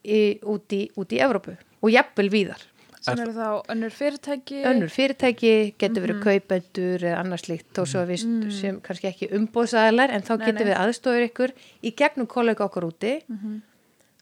[0.02, 2.62] í, út, í, út í Evrópu og jafnvel víðar.
[3.02, 4.60] Sem eru þá önnur fyrirtæki.
[4.70, 8.24] Önnur fyrirtæki getur verið kaupendur eða annars líkt þó svo að við
[8.58, 10.70] sem kannski ekki umbóðsæðlar en þá Nei, getum nei.
[10.70, 13.14] við aðstofur ykkur í gegnum kollega okkar úti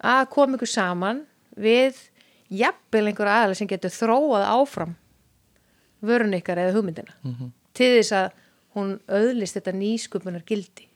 [0.00, 1.24] að koma ykkur saman
[1.60, 1.98] við
[2.50, 4.94] jafnvel einhver aðalega sem getur þróað áfram
[6.00, 7.12] vörun ykkar eða hugmyndina.
[7.76, 8.30] Til þess að
[8.74, 10.86] hún öðlist þetta nýsköpunar gildi.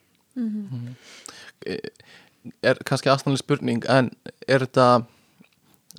[2.65, 4.11] er kannski aðstæðanlega spurning en
[4.49, 4.87] er þetta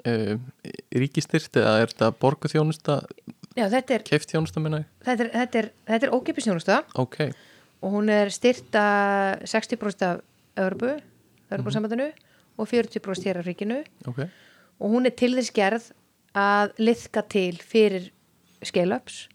[0.03, 0.35] uh,
[0.95, 3.01] ríkistyrt eða er þetta borguþjónusta,
[3.55, 7.19] Já, þetta er, keftþjónusta minna þetta er, þetta er, þetta er ókipisjónusta ok,
[7.85, 8.85] og hún er styrta
[9.47, 10.23] 60% af
[10.55, 10.95] Örbu,
[11.51, 12.09] Örbusambandinu
[12.57, 13.83] og 40% hér af ríkinu.
[14.07, 14.19] Ok.
[14.79, 15.89] Og hún er til þess gerð
[16.35, 18.09] að liðka til fyrir
[18.63, 19.25] scale-ups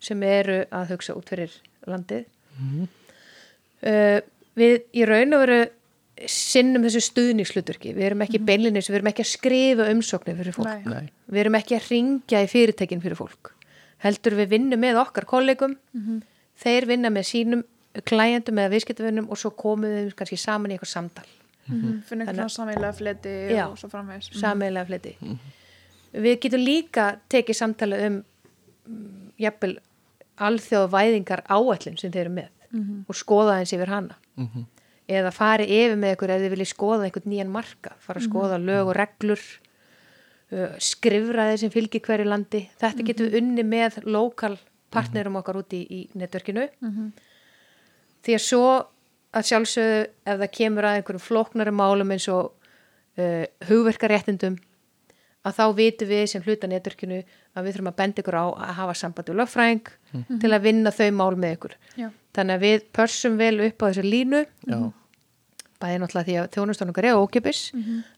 [0.00, 1.52] sem eru að hugsa út fyrir
[1.88, 2.24] landið.
[3.80, 4.20] Uh,
[4.56, 5.60] við í raun og veru
[6.28, 10.86] sinnum þessu stuðningslutverki við erum ekki beinlinis, við erum ekki að skrifa umsóknir fyrir fólk.
[10.88, 11.08] Nei.
[11.30, 13.52] Við erum ekki að ringja í fyrirtækin fyrir fólk.
[14.04, 15.76] Heldur við vinnum með okkar kollegum.
[16.60, 17.64] Þeir vinna með sínum
[18.06, 21.26] klæjendum eða viðskiptavinnum og svo komum við kannski saman í eitthvað samtal.
[21.70, 23.64] Mm, finna eitthvað svona sameiginlega fleti Já.
[23.66, 24.30] og svo framvegis.
[24.40, 25.14] Sameiginlega fleti.
[26.12, 29.76] Við getum líka tekið samtala um mm, jafnvel
[30.40, 32.48] alþjóðvæðingar áætlun sem þeir eru með
[33.10, 34.16] og skoða eins yfir hana.
[34.38, 34.66] Mhm.
[35.10, 38.60] Eða fari yfir með ykkur ef þið viljið skoða einhvern nýjan marka fara að skoða
[38.62, 42.62] lög og reglur uh, skrifræði sem fylgir hverju landi.
[42.80, 44.54] Þetta getum við unni með lokal
[44.90, 46.66] partnerum okkar út í, í netverkinu
[48.24, 48.64] því að svo
[49.30, 54.58] að sjálfsögðu ef það kemur að einhverjum flóknari málum eins og uh, hugverkaréttindum
[55.46, 57.20] að þá vitum við sem hluta netverkinu
[57.56, 59.92] að við þurfum að benda ykkur á að hafa samband við lögfræðing
[60.42, 61.76] til að vinna þau mál með ykkur.
[61.96, 62.08] Já.
[62.36, 64.42] þannig að við pörsum vel upp á þessu línu.
[64.68, 64.76] Já,
[65.80, 67.60] bæði náttúrulega því að þjónustónungar er ókipis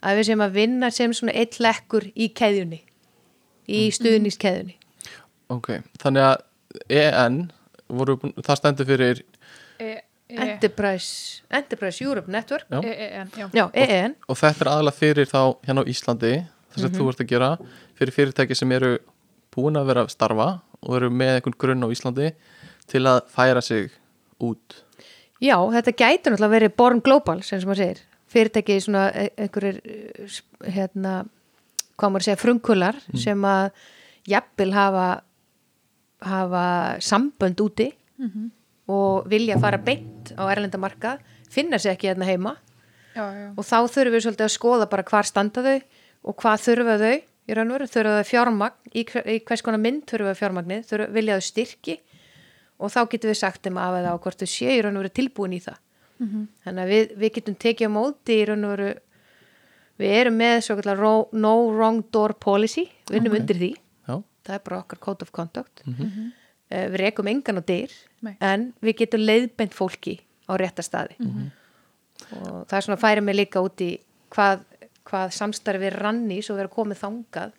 [0.02, 2.80] að við sem að vinna sem svona eitt lekkur í keðjunni
[3.72, 4.78] í stuðningskeðjunni.
[5.52, 6.48] Ok þannig að
[6.88, 7.44] EN
[7.92, 9.22] voru, það stendur fyrir
[9.78, 12.66] e, e, Enterprise, Enterprise Europe Network.
[12.70, 12.80] Já.
[12.80, 13.48] e, e, en, já.
[13.52, 16.34] já, EEN og þetta er aðalega fyrir þá hérna á Íslandi
[16.72, 17.50] þess að þú ert að gera
[17.98, 18.94] fyrir fyrirtæki sem eru
[19.52, 20.48] búin að vera að starfa
[20.82, 22.32] og eru með einhvern grunn á Íslandi
[22.90, 23.92] til að færa sig
[24.42, 24.80] út
[25.42, 28.02] Já, þetta gæti náttúrulega verið Born Global sem sem maður segir,
[28.32, 29.80] fyrirtæki svona e- einhverjir
[30.30, 31.14] sp- hérna,
[31.98, 33.70] hvað maður segja, frumkullar sem að
[34.30, 35.06] jafnvel hafa
[36.22, 36.64] hafa
[37.02, 37.88] sambönd úti
[38.92, 41.18] og vilja fara beint á erlenda markað,
[41.50, 42.56] finna sér ekki hérna heima.
[43.14, 43.48] Já, já.
[43.58, 45.82] og þá þurfum við svolítið að skoða bara hvar standa þau
[46.24, 47.16] og hvað þurfa þau
[47.48, 50.40] í raun og veru, þurfa þau fjármagn í, hver- í hvers konar mynd þurfa þau
[50.40, 51.96] fjármagnið, þurfa, vilja þau styrki
[52.82, 55.04] og þá getum við sagt um af eða á hvort þau séu í raun og
[55.04, 55.78] veru tilbúin í það.
[56.66, 58.90] Þannig að við, við getum tekið á móti í raun og veru
[60.02, 63.72] við erum með svo kallar no wrong door policy, við erum undir því.
[64.08, 64.14] Já,
[64.46, 65.84] það er bara okkar code of conduct.
[65.86, 66.30] Mm
[66.72, 67.92] við rekum engan á dyr
[68.24, 68.36] Nei.
[68.40, 70.18] en við getum leiðbent fólki
[70.48, 71.18] á rétta staði.
[72.32, 73.90] Og það er svona að færa mig líka út í
[74.32, 74.62] hvað,
[75.08, 77.58] hvað samstarfi rannís og vera komið þangað.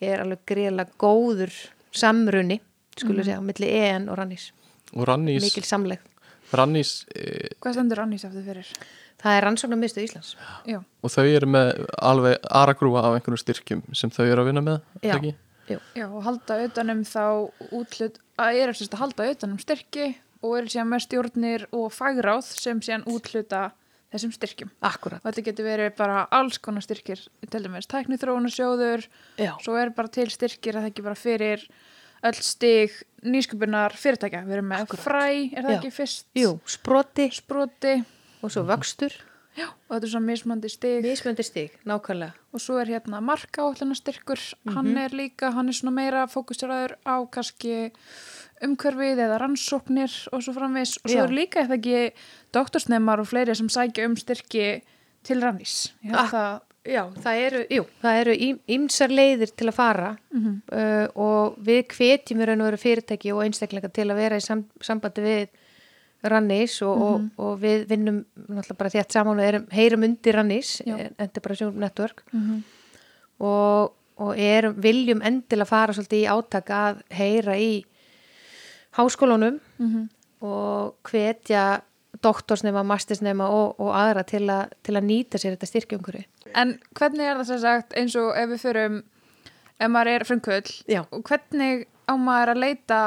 [0.00, 1.54] Er alveg greiðlega góður
[1.94, 2.60] samruni
[2.98, 4.50] skulle segja, á milli EN og rannís.
[4.50, 4.57] og
[4.94, 6.00] Rannís, mikil samleg
[6.54, 8.70] Rannís e, Hvað stendur Annís aftur fyrir?
[9.18, 10.36] það er rannsóknar miðstu Íslands
[10.68, 14.64] Já, og þau eru með alveg aragrúa af einhverjum styrkjum sem þau eru að vinna
[14.64, 15.16] með Já.
[15.18, 15.34] ekki?
[15.68, 17.24] já, og halda utanum þá
[17.76, 20.06] útlut, að er að halda utanum styrki
[20.40, 23.66] og eru síðan með stjórnir og fagráð sem síðan útluta
[24.12, 24.70] þessum styrkjum.
[24.80, 29.04] akkurat, Og þetta getur verið bara alls konar styrkir, til dæmis tæknithróunasjóður,
[29.36, 31.66] já, svo er bara til styrkir að það ekki bara fyrir
[32.24, 34.44] öll stig nýsköpunar fyrirtækja.
[34.46, 35.78] Við erum með fræ, er það Já.
[35.78, 36.26] ekki fyrst?
[36.38, 37.96] jú, sproti Sproti
[38.42, 39.12] og svo vöxtur
[39.58, 39.66] já.
[39.88, 41.02] og þetta er svona mismandi stig.
[41.02, 44.38] mismöndi stig, nákvæmlega og svo er hérna marka áallunastyrkur
[44.74, 47.90] hann er líka, hann er svona meira fókuseraður á kannski
[48.62, 51.24] umhverfið eða rannsóknir og svo framvis og svo Já.
[51.26, 51.98] er líka eða ekki
[52.54, 54.82] doktorsnemar og fleiri sem sækja um styrki
[55.26, 58.34] til rannís það, Já, það eru, jú, það eru
[58.78, 63.42] ýmsar leiðir til að fara uh, og við hvetjum í raun og veru fyrirtæki og
[63.44, 65.66] einstaklinga til að vera í sam, sambandi við
[66.28, 70.72] Rannís og, og, og við vinnum náttúrulega bara þétt saman og erum, heyrum undir Rannís,
[70.82, 70.96] Já.
[71.20, 72.24] Enterprise Network.
[73.38, 77.70] Og, og erum, viljum endilega fara svolítið í átak að heyra í
[78.98, 79.60] háskólunum
[80.42, 81.82] og hvetja
[82.24, 86.24] doktorsnema, mastersnema og, og aðra til, a, til að nýta sér þetta styrkjumkuri.
[86.54, 89.02] en hvernig er það sem sagt eins og ef við förum
[89.78, 90.72] ef maður er frumkvöld
[91.12, 93.00] og hvernig á maður að leita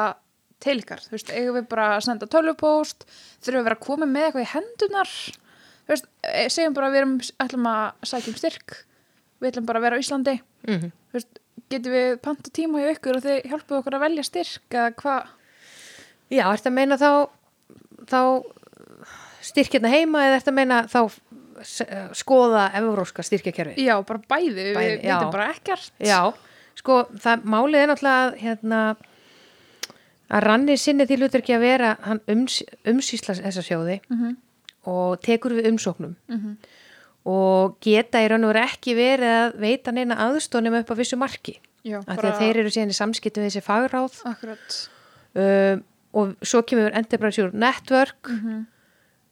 [0.61, 3.07] til ykkar, þú veist, eigum við bara að senda tölvupóst,
[3.41, 6.87] þurfum við að vera að koma með eitthvað í hendunar þú veist, eh, segjum bara
[6.87, 8.75] að við erum, ætlum að sækja um styrk,
[9.41, 10.91] við ætlum bara að vera á Íslandi, Mm -hmm.
[11.09, 14.69] þú veist, getum við panta tíma hjá ykkur og þið hjálpuðu okkur að velja styrk
[14.69, 15.27] eða hvað,
[16.31, 17.27] Já, ertu að meina þá,
[18.07, 18.19] þá
[19.41, 23.75] styrkjarna heima eða að meina þá eh, skoða evróska styrkjakerfi?
[23.85, 26.19] já, bara bæði, Bæði, við veitum bara ekkert Já,
[26.75, 28.81] sko, það málið er náttúrulega hérna,
[30.31, 34.37] að ranni sinni því hlutur ekki að vera hann ums, umsýsla þessa sjóði Mhm.
[34.87, 36.55] og tekur við umsóknum Mhm.
[37.25, 41.17] og geta í raun og veru ekki verið að veita neina aðstónum upp á vissu
[41.17, 44.87] marki já, af því að þeir eru síðan í samskiptum við þessi fagráð
[45.35, 48.65] um, og svo kemur Enterprise Network Mhm.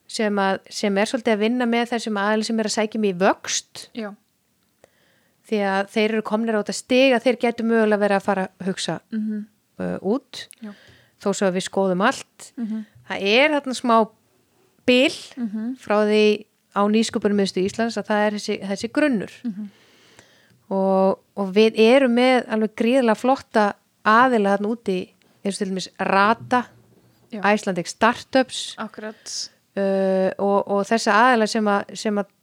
[0.09, 3.13] Sem, að, sem er svolítið að vinna með þessum aðeins sem er að sækja mig
[3.13, 3.85] í vöxt.
[3.97, 4.09] Já,
[5.49, 8.45] því að þeir eru komnir á þetta stig að þeir getur mögulega verið að fara
[8.47, 9.41] að hugsa mhm,
[9.81, 10.45] uh, út.
[10.63, 10.71] Já.
[11.19, 12.49] Þó svo að við skoðum allt.
[12.59, 13.95] Mhm, það er þarna smá
[14.89, 16.23] bil mhm, frá því
[16.77, 19.37] á nýsköpunum miðstu Íslands að það er þessi, þessi grunnur.
[19.49, 19.69] Mhm.
[20.69, 23.69] og, og við erum með alveg gríðlega flotta
[24.05, 24.99] aðila þarna úti.
[25.39, 26.67] Eins og til dæmis Rata.
[27.29, 28.73] Icelandic Startups.
[28.81, 29.33] Akkurat
[29.79, 32.35] uh, og, og þessa aðila sem að, sem að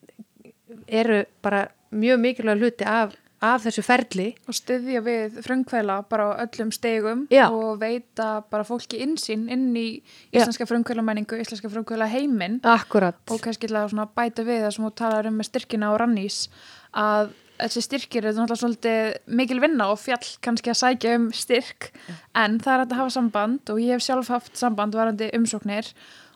[0.86, 4.26] eru bara mjög mikilvæg hluti af, af þessu ferli.
[4.48, 7.46] Og styðja við frumkvæla bara á öllum stegum Já.
[7.50, 9.86] og veita bara fólki insýn inn í
[10.32, 13.18] íslenska frumkvæla menningu, íslenska frumkvæla heiminn Akkurat.
[13.30, 16.46] Og kannski bæta við það sem þú talar um með styrkina og rannís
[16.92, 21.90] að þessi styrkir eru náttúrulega svolítið mikil vinna og fjall kannski að sækja um styrk
[22.36, 25.92] en það er að hafa samband og ég hef sjálf haft samband varandi umsóknir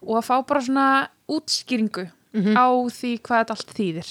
[0.07, 0.89] og að fá bara svona
[1.31, 4.11] útskýringu á því hvað þetta allt þýðir.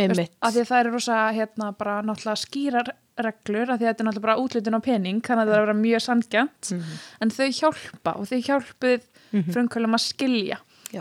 [0.00, 0.32] Einmitt.
[0.40, 2.88] að því að það eru rosa hérna bara náttúrulega skýrar
[3.20, 5.60] reglur að því að þetta er náttúrulega bara útlutin á pening þannig að það er
[5.60, 6.70] að vera mjög sangjant
[7.20, 9.08] en þau hjálpa og þau hjálpuð
[9.52, 10.58] frumkvölum að skilja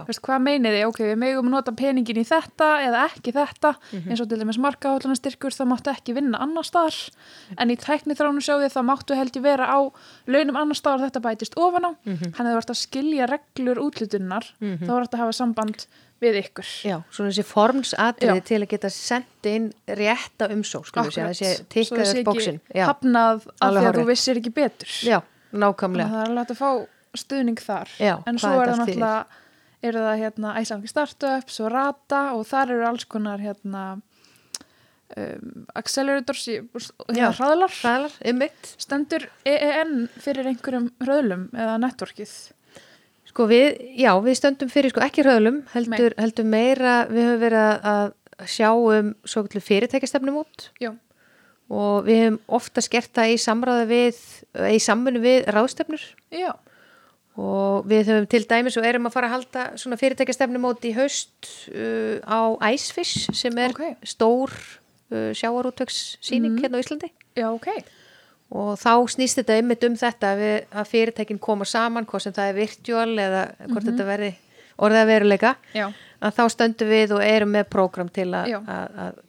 [0.08, 3.72] Veist, hvað meinið þið, ok, við megum nota peningin í þetta eða ekki þetta.
[4.06, 6.98] Eins og til dæmis markaállunastyrkur þá máttu ekki vinna annar staðar.
[7.58, 9.80] En í tækni þránu sjóði þá máttu held ég vera á
[10.30, 11.92] launum annar staðar þetta bætist ofan á.
[12.06, 12.36] Mhm.
[12.38, 15.86] hann hefur vart að skilja reglur útlutunnar þá var þetta að hafa samband
[16.22, 16.68] við ykkur.
[16.84, 21.66] Já, svona þessi formsatriði til að geta sendt inn rétta umsók, skulum við þessi sé
[21.72, 22.60] tikkaður ekki bóksin.
[22.76, 24.92] Já, hafnað af því að þú vissir ekki betur.
[25.08, 26.10] Já, Þannig að nákvæmlega.
[26.10, 26.72] það er alveg að fá
[27.24, 27.94] stuðning þar.
[28.00, 29.26] Já, en svo er það náttúrulega
[29.86, 33.84] eru það hérna Icelandic Startups og Rata og þar eru alls konar hérna
[35.18, 37.74] um, accelerators hérna hraðlar.
[38.82, 42.34] stendur EEN fyrir einhverjum hröðlum eða networkið?
[43.30, 47.68] Sko við, já, við stöndum fyrir sko ekki hröðlum, heldur, heldur meira, við höfum verið
[47.94, 48.16] að-
[48.48, 50.94] sjá um svo kallu fyrirtækjastefnum út Já,
[51.70, 54.22] og við höfum ofta skert það í samráði við,
[54.72, 56.06] í samfunni við ráðstefnur.
[56.32, 56.54] Já,
[57.38, 60.96] og við höfum til dæmis og erum að fara að halda svona fyrirtækjastefnum út í
[60.98, 62.40] haust uh, á
[62.74, 63.84] Icefish sem er Ok.
[64.04, 64.52] stór
[65.14, 67.12] uh, sjáarútvökssýning hérna á Íslandi.
[67.38, 67.70] Já, ok.
[68.50, 72.50] Og þá snýst þetta einmitt um þetta við, að fyrirtækin koma saman hvort sem það
[72.50, 74.32] er virtual eða hvort þetta verði
[74.80, 75.86] orðið að veruleika Já,
[76.24, 78.56] að þá stöndum við og erum með prógram til að,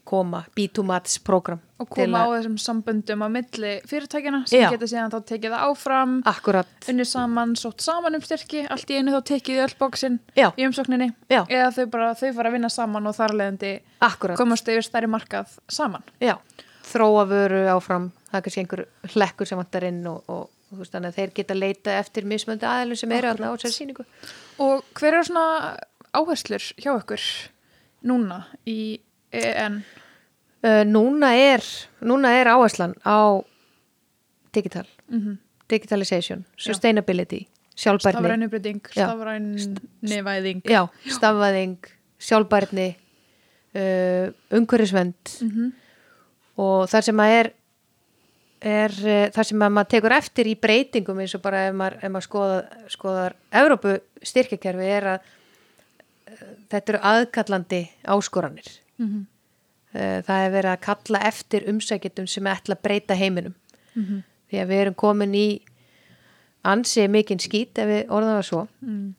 [0.09, 4.69] koma B2Mats prógram og koma á að, þessum samböndum á milli fyrirtækjana sem Já.
[4.75, 6.73] geta síðan þá tekið það áfram akkurat.
[6.93, 10.51] unni saman, sótt saman um styrki allt í einu þá tekið öll bóksin Já.
[10.57, 11.11] í umsókninni.
[11.33, 11.43] Já.
[11.49, 13.75] eða þau bara, þau fara að vinna saman og þar leðandi
[14.37, 16.05] komast yfir stærri markað saman.
[16.21, 16.37] Já,
[16.93, 18.11] þróa vöru áfram.
[18.31, 21.97] Það er kannski einhver hlekkur sem vantar inn og, og, og veist þeir geta leita
[21.99, 24.07] eftir mismöndi aðlum sem eru þarna á þessari sýningu.
[24.63, 25.47] Og hver er svona
[26.15, 27.25] áherslur hjá ykkur
[28.07, 29.83] núna í EN
[30.65, 31.63] uh, núna er
[32.03, 33.43] núna er áherslan á
[34.55, 35.39] digital, mm
[35.71, 37.45] digitalization sustainability,
[37.79, 38.19] sjálfbærni.
[38.19, 39.07] Stafræn uppbytting, Já.
[39.07, 39.45] stafræn
[40.03, 41.77] nevæðing já, stafvæðing,
[42.19, 42.89] sjálfbærni
[43.79, 45.73] uh, umhverfisvend Mhm.
[46.59, 47.53] og þar sem að er
[48.61, 51.97] er uh, þar sem að maður tekur eftir í breytingum eins og bara ef maður,
[52.03, 52.59] ef maður skoða,
[52.91, 55.21] skoðar Evrópu styrkjakerfi er að
[56.69, 58.67] þetta eru aðkallandi áskoranir.
[58.99, 59.21] Mhm.
[59.23, 59.27] uh,
[59.93, 63.55] það er verið að kalla eftir umsækjendum sem ætla að breyta heiminum
[63.97, 64.23] Mhm.
[64.51, 65.61] því að við erum komin í
[66.65, 69.15] ansi mikinn skít ef við orðum það svo Mm.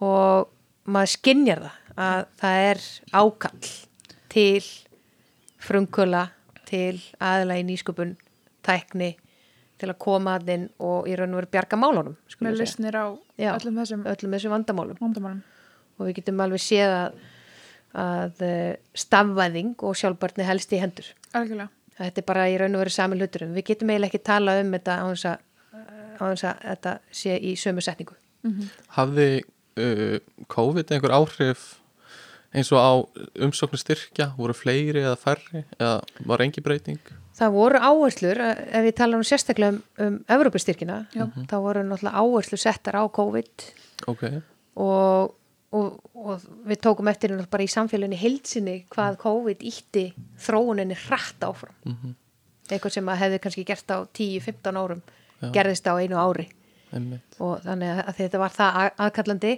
[0.00, 0.48] og
[0.86, 2.80] maður skinnjar það að það er
[3.12, 3.70] ákall
[4.28, 4.62] til
[5.58, 6.28] frumkvöla
[6.68, 8.16] til aðla í nýsköpun
[8.66, 9.16] tækni
[9.78, 13.06] til að koma að inn og í raun og veru bjarga málunum með lausnir á
[13.38, 13.52] Já.
[13.58, 15.42] öllum þessum öllum þessum vandamálum vandamálum
[15.98, 17.12] og við getum alveg séð að,
[17.96, 21.08] að eh, stafvæðing og sjálfbarni helst í hendur.
[21.32, 21.72] Algjörlega.
[21.96, 24.72] Þetta er bara í raun og veru sami hluturum við getum eiginlega ekki tala um
[24.76, 25.44] þetta á þess að,
[26.18, 28.16] þess að þetta sé í sömu setningu.
[28.98, 29.28] Hafði
[29.80, 30.18] uh,
[30.52, 31.64] COVID einhver áhrif
[32.56, 32.92] eins og á
[33.44, 35.64] umsóknir styrkja, voru fleiri eða færri?
[35.78, 35.96] Eða
[36.28, 37.00] var engi breyting?
[37.36, 41.26] Það voru áherslur, eh, ef við tala um sérstaklega um, um Evrópustyrkina, Já.
[41.50, 43.66] þá voru náttúrulega áherslur settar á COVID
[44.08, 44.22] Ok,
[44.80, 45.34] og,
[45.76, 50.04] og, og við tókum eftir hérna bara í samfélaginu heilsinni hvað COVID ítti
[50.46, 51.74] þróuninni hratt áfram.
[51.86, 52.14] Mhm.
[52.70, 55.02] Eitthvað sem að hefði kannski gert á 10-15 árum,
[55.42, 55.50] Já.
[55.54, 56.48] gerðist á einu ári.
[56.92, 57.36] Einmitt.
[57.38, 59.52] Og þannig að, þetta var það að- aðkallandi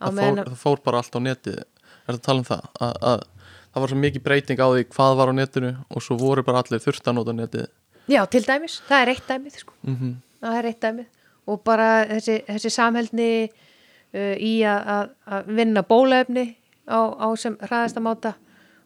[0.00, 1.58] á það fór, það fór bara allt á netið.
[1.60, 2.66] Er það að tala um það?
[2.80, 3.22] Að, að
[3.70, 6.62] það var svo mikið breyting á því hvað var á netinu og svo voru bara
[6.64, 7.66] allir þurft að nota netið.
[8.10, 9.72] Já, til dæmis, það er eitt dæmið sko.
[9.86, 11.06] mm það er eitt dæmið.
[11.52, 13.26] Og bara þessi, þessi samheldni
[14.14, 16.46] uh, í að, að, vinna bólefni
[16.88, 18.34] á, á sem hraðasta máta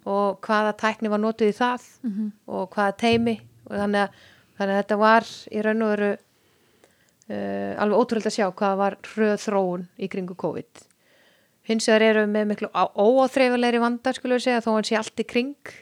[0.04, 1.84] og hvaða tækni var notuð í það
[2.46, 4.18] og hvaða teimi og þannig að,
[4.58, 8.96] þannig að þetta var í raun og veru uh, alveg ótrúlega að sjá hvaða var
[9.14, 10.82] hröð þróun í kringu COVID.
[11.64, 15.22] Hins vegar erum við með miklu óáþreifulegri vanda skulum við segja þó hann sé allt
[15.22, 15.72] í kring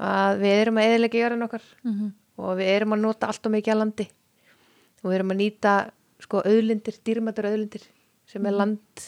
[0.00, 2.08] að við erum að eðilega jörðin okkar Mhm.
[2.38, 4.06] og við erum að nota allt og mikið að landi.
[5.02, 5.72] Og við erum að nýta
[6.24, 7.84] sko auðlindir, dýrmætur auðlindir
[8.28, 9.04] sem er land,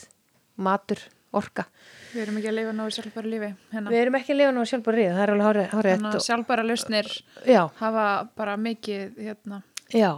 [0.61, 1.03] matur,
[1.37, 1.67] orka.
[2.15, 3.93] við erum ekki að lifa nógu sjálfbæra lífi hérna.
[3.93, 5.93] Við erum ekki að lifa nú sjálf bara ríða, það er alveg hárið.
[5.99, 7.11] þannig að sjálfbæra lausnir
[7.47, 8.07] Já, hafa
[8.41, 9.63] bara mikið hérna,
[9.95, 10.11] já,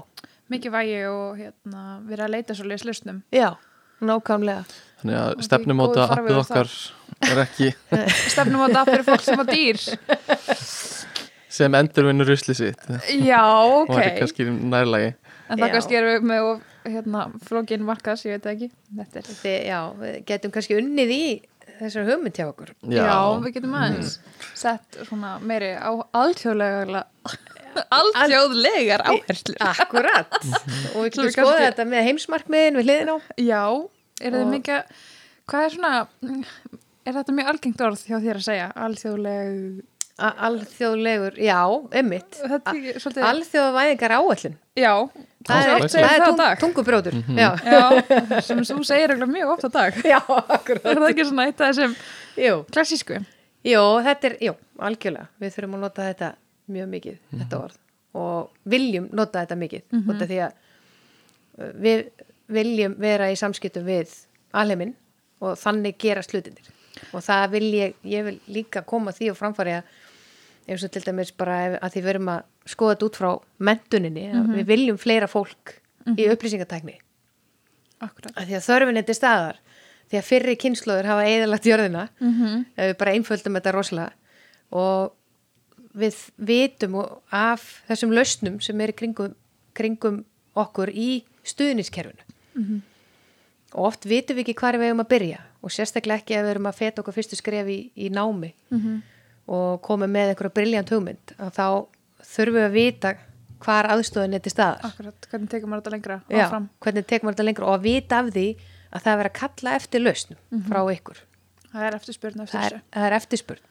[0.52, 3.22] mikið vægi og hérna, verið að leita svo leis lausnum.
[3.34, 3.50] Já,
[4.00, 4.64] nákvæmlega.
[5.02, 6.74] þannig að stefnumóta appið okkar
[7.28, 7.72] er ekki
[8.30, 9.82] stefnum á þetta fyrir fólk sem á dýr.
[11.52, 12.86] Sem endurvinnur rusli sitt.
[13.20, 13.98] Já, og ok.
[14.00, 15.10] er kannski nærlægi
[15.52, 16.46] en það kannski erum við með
[16.84, 18.70] hérna, flókin markas, ég veit það ekki.
[18.98, 21.22] Þetta er Við, já, við getum kannski unnið í
[21.80, 22.72] þessar hugmynd hjá okkur.
[22.90, 24.18] Já, við getum aðeins
[24.58, 25.90] sett svona meiri á
[26.22, 27.04] alþjóðlega
[27.92, 29.56] alþjóðlegar áherslur.
[29.64, 30.34] Akkurat.
[30.36, 33.16] og við getum við skoða kannski- þetta með heimsmarkmiðin við hliðin á.
[33.40, 33.64] Já,
[34.20, 34.82] er Og- mikið
[35.52, 36.06] Hvað er svona,
[37.04, 38.66] er þetta mjög algengt orð hjá þér að segja?
[38.78, 39.82] Alþjóðleg,
[40.22, 41.58] A- Alþjóðlegur, já,
[41.98, 44.92] emmitt þetta er svolítið, Alþjóðavæðingar áallin já,
[45.46, 46.58] Það er, það er tung, dag.
[46.60, 47.16] tungubrjótur.
[47.36, 50.00] Já, Já, sem þú segir mjög oft á dag.
[50.04, 51.96] já, Er það ekki svona eitt af þessum
[52.72, 53.20] klassísku?
[53.66, 55.28] jú, þetta er, jú, algjörlega.
[55.42, 56.32] Við þurfum að nota þetta
[56.72, 57.78] mjög mikið þetta orð.
[58.22, 60.26] Og viljum nota þetta mikið mm -hmm.
[60.26, 60.52] því að
[61.58, 62.04] uh, við
[62.52, 64.12] viljum vera í samskiptum við
[64.52, 64.94] alheiminn
[65.40, 66.68] og þannig gera slutinir
[67.12, 69.84] og það vil ég, ég vil líka koma því og framfæri að
[70.68, 74.26] eins og til dæmis bara að því við erum að skoða þetta út frá mentuninni,
[74.30, 75.78] að við viljum fleira fólk
[76.18, 76.98] í upplýsingatækni.
[78.02, 78.32] Akkurat.
[78.34, 79.58] að því að þörfin er til staðar.
[80.10, 82.08] Því að fyrri kynnslóður hafa eðalagt jörðina.
[82.76, 84.12] Ef við bara einföldum þetta rosalega.
[84.72, 85.12] Og
[85.94, 86.96] við vitum
[87.30, 89.34] af þessum lausnum sem er kringum,
[89.74, 90.24] kringum
[90.56, 92.22] okkur í stuðniskerfinu
[93.72, 95.38] og oft vitum við ekki hvar við eigum að byrja.
[95.62, 98.52] Og sérstaklega ekki ef við erum að feta okkur fyrstu skref í, í námi.
[98.72, 98.80] Og
[99.84, 101.66] koma með einhverja briljant hugmynd að þá
[102.32, 103.14] þurfum við að vita
[103.62, 106.46] hvar aðstofin er til staðar Akkurat, hvernig tekur maður þetta lengra Já,
[106.82, 108.46] hvernig tekum við þetta lengur og að vita af því
[108.92, 111.20] að það er að kalla eftir lausnum frá ykkur.
[111.72, 113.70] Það er eftirspurn eftir Það er, það er eftirspurn.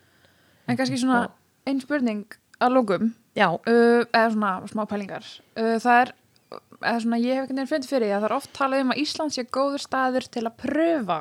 [0.67, 1.19] En kannski svona
[1.69, 5.27] einn spurning að lókum, uh, eða svona smá pælingar.
[5.57, 6.13] Uh, það er,
[6.81, 8.93] eða svona ég hef ekki nefnir fundið fyrir því að það er oft talað um
[8.95, 11.19] að Ísland sé góður staður til að pröfa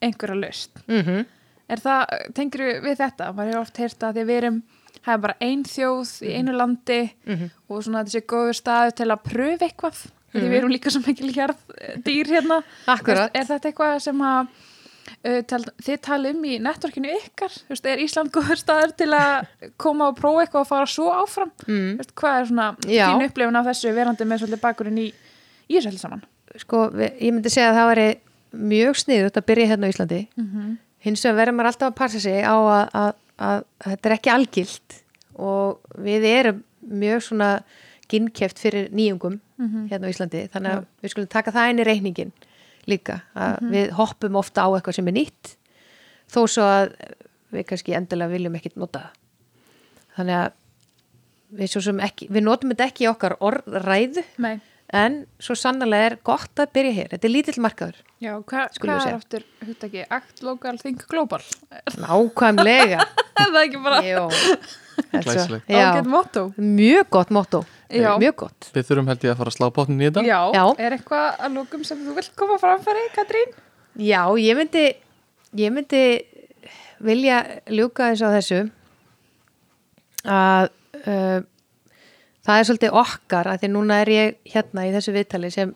[0.00, 0.82] einhverja laust.
[0.88, 1.04] mm
[1.70, 3.32] Er það, tengir við þetta?
[3.34, 4.62] Maður hefur oft heyrt að því við erum,
[5.00, 7.02] það er bara ein þjóð í einu landi
[7.68, 10.00] og svona sé góður staður til að pröfa eitthvað.
[10.30, 11.62] Því við erum líka svo mikil hérð
[12.06, 12.60] dýr hérna.
[12.90, 13.32] Akkurat.
[13.34, 14.50] Er þetta eitthvað sem að
[15.26, 17.54] uh, tal, þið tala um í networkinu ykkar?
[17.54, 19.48] Þú Veist, er Ísland góður staður til að
[19.80, 21.50] koma og prófa eitthvað og fara svo áfram?
[21.66, 21.96] Mm.
[21.98, 23.06] Veist, hvað er svona Já.
[23.08, 25.08] þín upplifun af þessu verandi með svolítið bakurinn í,
[25.66, 26.28] í þessu heldur saman?
[26.58, 28.06] sko, við, ég myndi segja að það væri
[28.70, 30.22] mjög sniðut að byrja hérna á Íslandi.
[30.38, 34.10] Mm Hins vegar verður maður alltaf að passa sig á að, að, að, að þetta
[34.10, 34.98] er ekki algilt
[35.40, 37.50] og við erum mjög svona
[38.10, 39.38] ginnkeft fyrir nýjungum
[39.90, 40.44] hérna á Íslandi.
[40.52, 42.32] Þannig að við skulum taka það inn í reikningin
[42.90, 43.20] líka.
[43.38, 45.54] Að við hoppum ofta á eitthvað sem er nýtt
[46.30, 46.94] þó svo að
[47.50, 49.16] við kannski endilega viljum ekkit nota það.
[50.16, 50.50] Þannig að
[51.60, 51.76] við,
[52.06, 54.60] ekki, við notum þetta ekki í okkar orðræðu Nei.
[54.96, 57.10] En svo sannlega er gott að byrja hér.
[57.14, 57.98] Þetta er lítill markaður.
[58.20, 61.42] Já, hva, hvað er aftur, hugtaki, act local, think global?
[62.00, 63.04] Nákvæmlega.
[63.40, 64.00] Er það ekki bara
[65.10, 65.70] Glæsilegt.
[66.60, 67.62] Mjög gott motto.
[67.88, 68.10] Já.
[68.20, 68.66] Mjög gott.
[68.74, 70.64] Við þurfum held ég að fara að slá botnin í þetta Já, Já.
[70.76, 73.54] er eitthvað að lókum sem þú vilt koma framfæri, Katrín?
[73.96, 74.84] Já, ég myndi,
[75.58, 76.02] ég myndi
[77.00, 77.40] vilja
[77.72, 78.60] ljúka þess á þessu
[80.28, 80.68] að
[81.00, 81.40] uh,
[82.46, 85.74] það er svolítið okkar að því núna er ég hérna í þessu viðtali sem,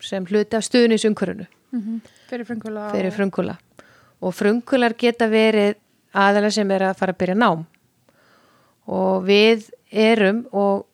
[0.00, 1.48] sem hluti af stuðnisumkörunu
[2.28, 3.58] Fyrir frumkvöla fyrir frungula
[4.24, 5.76] og frungular geta verið
[6.16, 7.66] aðalega sem er að fara að byrja nám.
[8.88, 10.86] Og við erum og,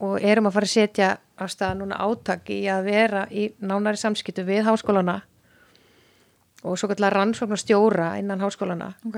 [0.00, 4.00] og erum að fara að setja á stað núna átak í að vera í nánari
[4.00, 5.20] samskiptu við háskólana
[6.60, 9.16] og svo kallar rannsóknar stjóra innan háskólana Ok,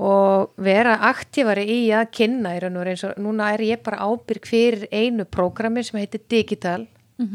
[0.00, 4.00] og vera aktífari í að kynna í raun og eins og núna er ég bara
[4.06, 6.86] ábyrg fyrir einu prógrami sem heitir Digital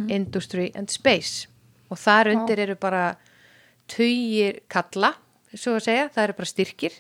[0.10, 1.48] Industry and Space.
[1.90, 3.16] Og þar undir eru bara
[3.88, 5.14] tugir kalla,
[5.54, 6.92] svo að segja, það eru bara styrkir.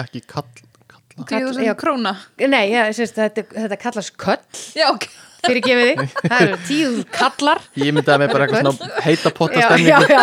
[0.00, 0.48] Ekki kall,
[0.90, 1.26] kalla?
[1.28, 1.74] Kall- já.
[1.78, 2.16] króna.
[2.40, 4.42] Nei, já, sérst, þetta, þetta kallast köll,
[4.74, 5.06] Já, ok.
[5.46, 7.58] Fyrir gefið þig, það eru tíu kallar.
[7.80, 10.22] Ég myndi að með bara eitthvað svona heita potta Já, já, já.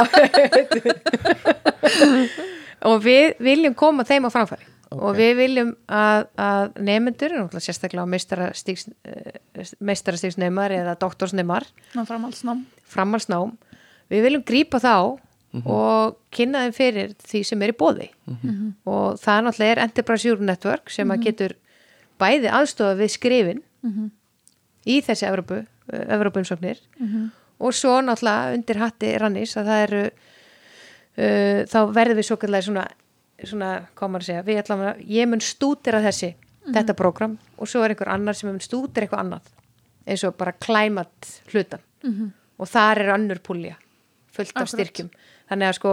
[2.85, 4.65] og við viljum koma þeim á framfæri.
[4.87, 8.05] Og við viljum að, að nefnendur, sérstaklega
[9.83, 11.65] meistarastíksneimar eða doktorsneimar,
[11.95, 12.61] Ná framhaldsnám.
[12.87, 13.55] framhalsnám
[14.11, 14.93] við viljum grípa þá
[15.67, 18.07] og kynna þeim fyrir því sem er í bóði
[18.85, 21.55] og það náttúrulega er Enterprise Europe Network sem að getur
[22.21, 23.61] bæði aðstofa við skrifin
[24.87, 25.61] í þessi Evrópu,
[25.91, 26.79] Evrópunsóknir
[27.59, 30.03] og svo náttúrulega undir hatti rannis að það eru
[31.17, 32.85] uh, þá verðum við svo kallega svona,
[33.43, 36.33] svona maður að segja, við ætlum að ég mun stúdira þessi,
[36.73, 39.51] þetta prógram og svo er einhver annar sem mun stúdira eitthvað annað
[40.07, 41.81] eins og bara klæmat hlutan
[42.57, 43.75] og þar er önnur púlja
[44.31, 44.69] fullt af Akkurat.
[44.75, 45.09] styrkjum.
[45.49, 45.91] Þannig að sko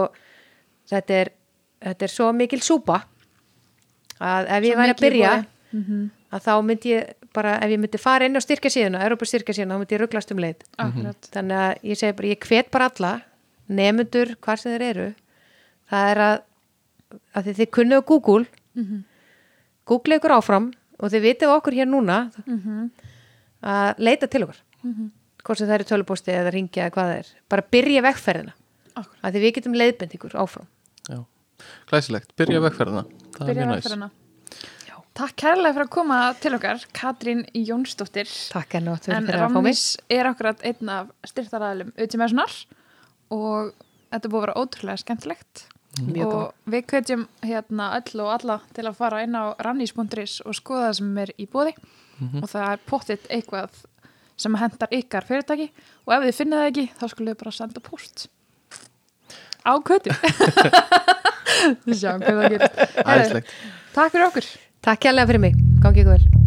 [0.91, 1.29] þetta er,
[1.81, 3.01] þetta er svo mikil súpa
[4.21, 5.31] að ef ég Svo væri að byrja
[5.71, 6.09] boði.
[6.31, 9.55] að þá myndi ég bara, ef ég myndi fara inn á styrkja síðuna, Európa styrkja
[9.57, 10.61] síðuna, þá myndi ég rugglast um leið.
[10.77, 11.29] Akkurat.
[11.33, 13.13] Þannig að ég segi bara, ég hvet bara alla
[13.67, 15.07] nefnendur, hvar sem þeir eru
[15.89, 16.37] það er að,
[17.33, 18.45] að þið, þið kunnuðu Google
[19.85, 22.19] Google ykkur áfram og þið vitið okkur hér núna
[23.65, 24.61] að leita til okkur
[25.45, 27.27] hvort sem það eru tölupósti eða ringja eða hvað það er.
[27.53, 28.53] Bara byrja vegferðina.
[28.95, 29.17] Akkurat.
[29.21, 30.69] að því við getum leiðbend ykkur áfram.
[31.89, 33.03] Glæsilegt, byrja vegferðina.
[33.35, 33.83] Það er byrja mjög næs.
[33.83, 34.09] vegferðina.
[35.15, 38.31] Takk kærlega fyrir að koma til okkar Katrín Jónsdóttir.
[38.51, 39.77] Takk en fyrir að fá mig.
[39.77, 42.23] Ramnís er akkurat einn af styrtaræðilum auðvitað
[43.33, 43.71] og
[44.11, 45.65] þetta búið að vera ótrúlega skemmtilegt.
[45.95, 46.35] Mjög gaman.
[46.35, 50.89] og við kveitjum hérna öll og alla til að fara inn á rannís.is og skoða
[50.89, 51.71] það sem er í bóði
[52.41, 53.81] og það er pottitt eitthvað
[54.35, 55.69] sem hendar ykkar fyrirtæki.
[56.03, 58.27] Og ef þið finnið það ekki þá skulle þið bara senda post
[59.65, 60.13] á kvötum
[61.87, 63.53] við sjáum hvað það gerir.
[63.95, 64.49] Takk fyrir okkur.
[64.85, 66.44] Takk hérlega fyrir mig, gangi ykkur vel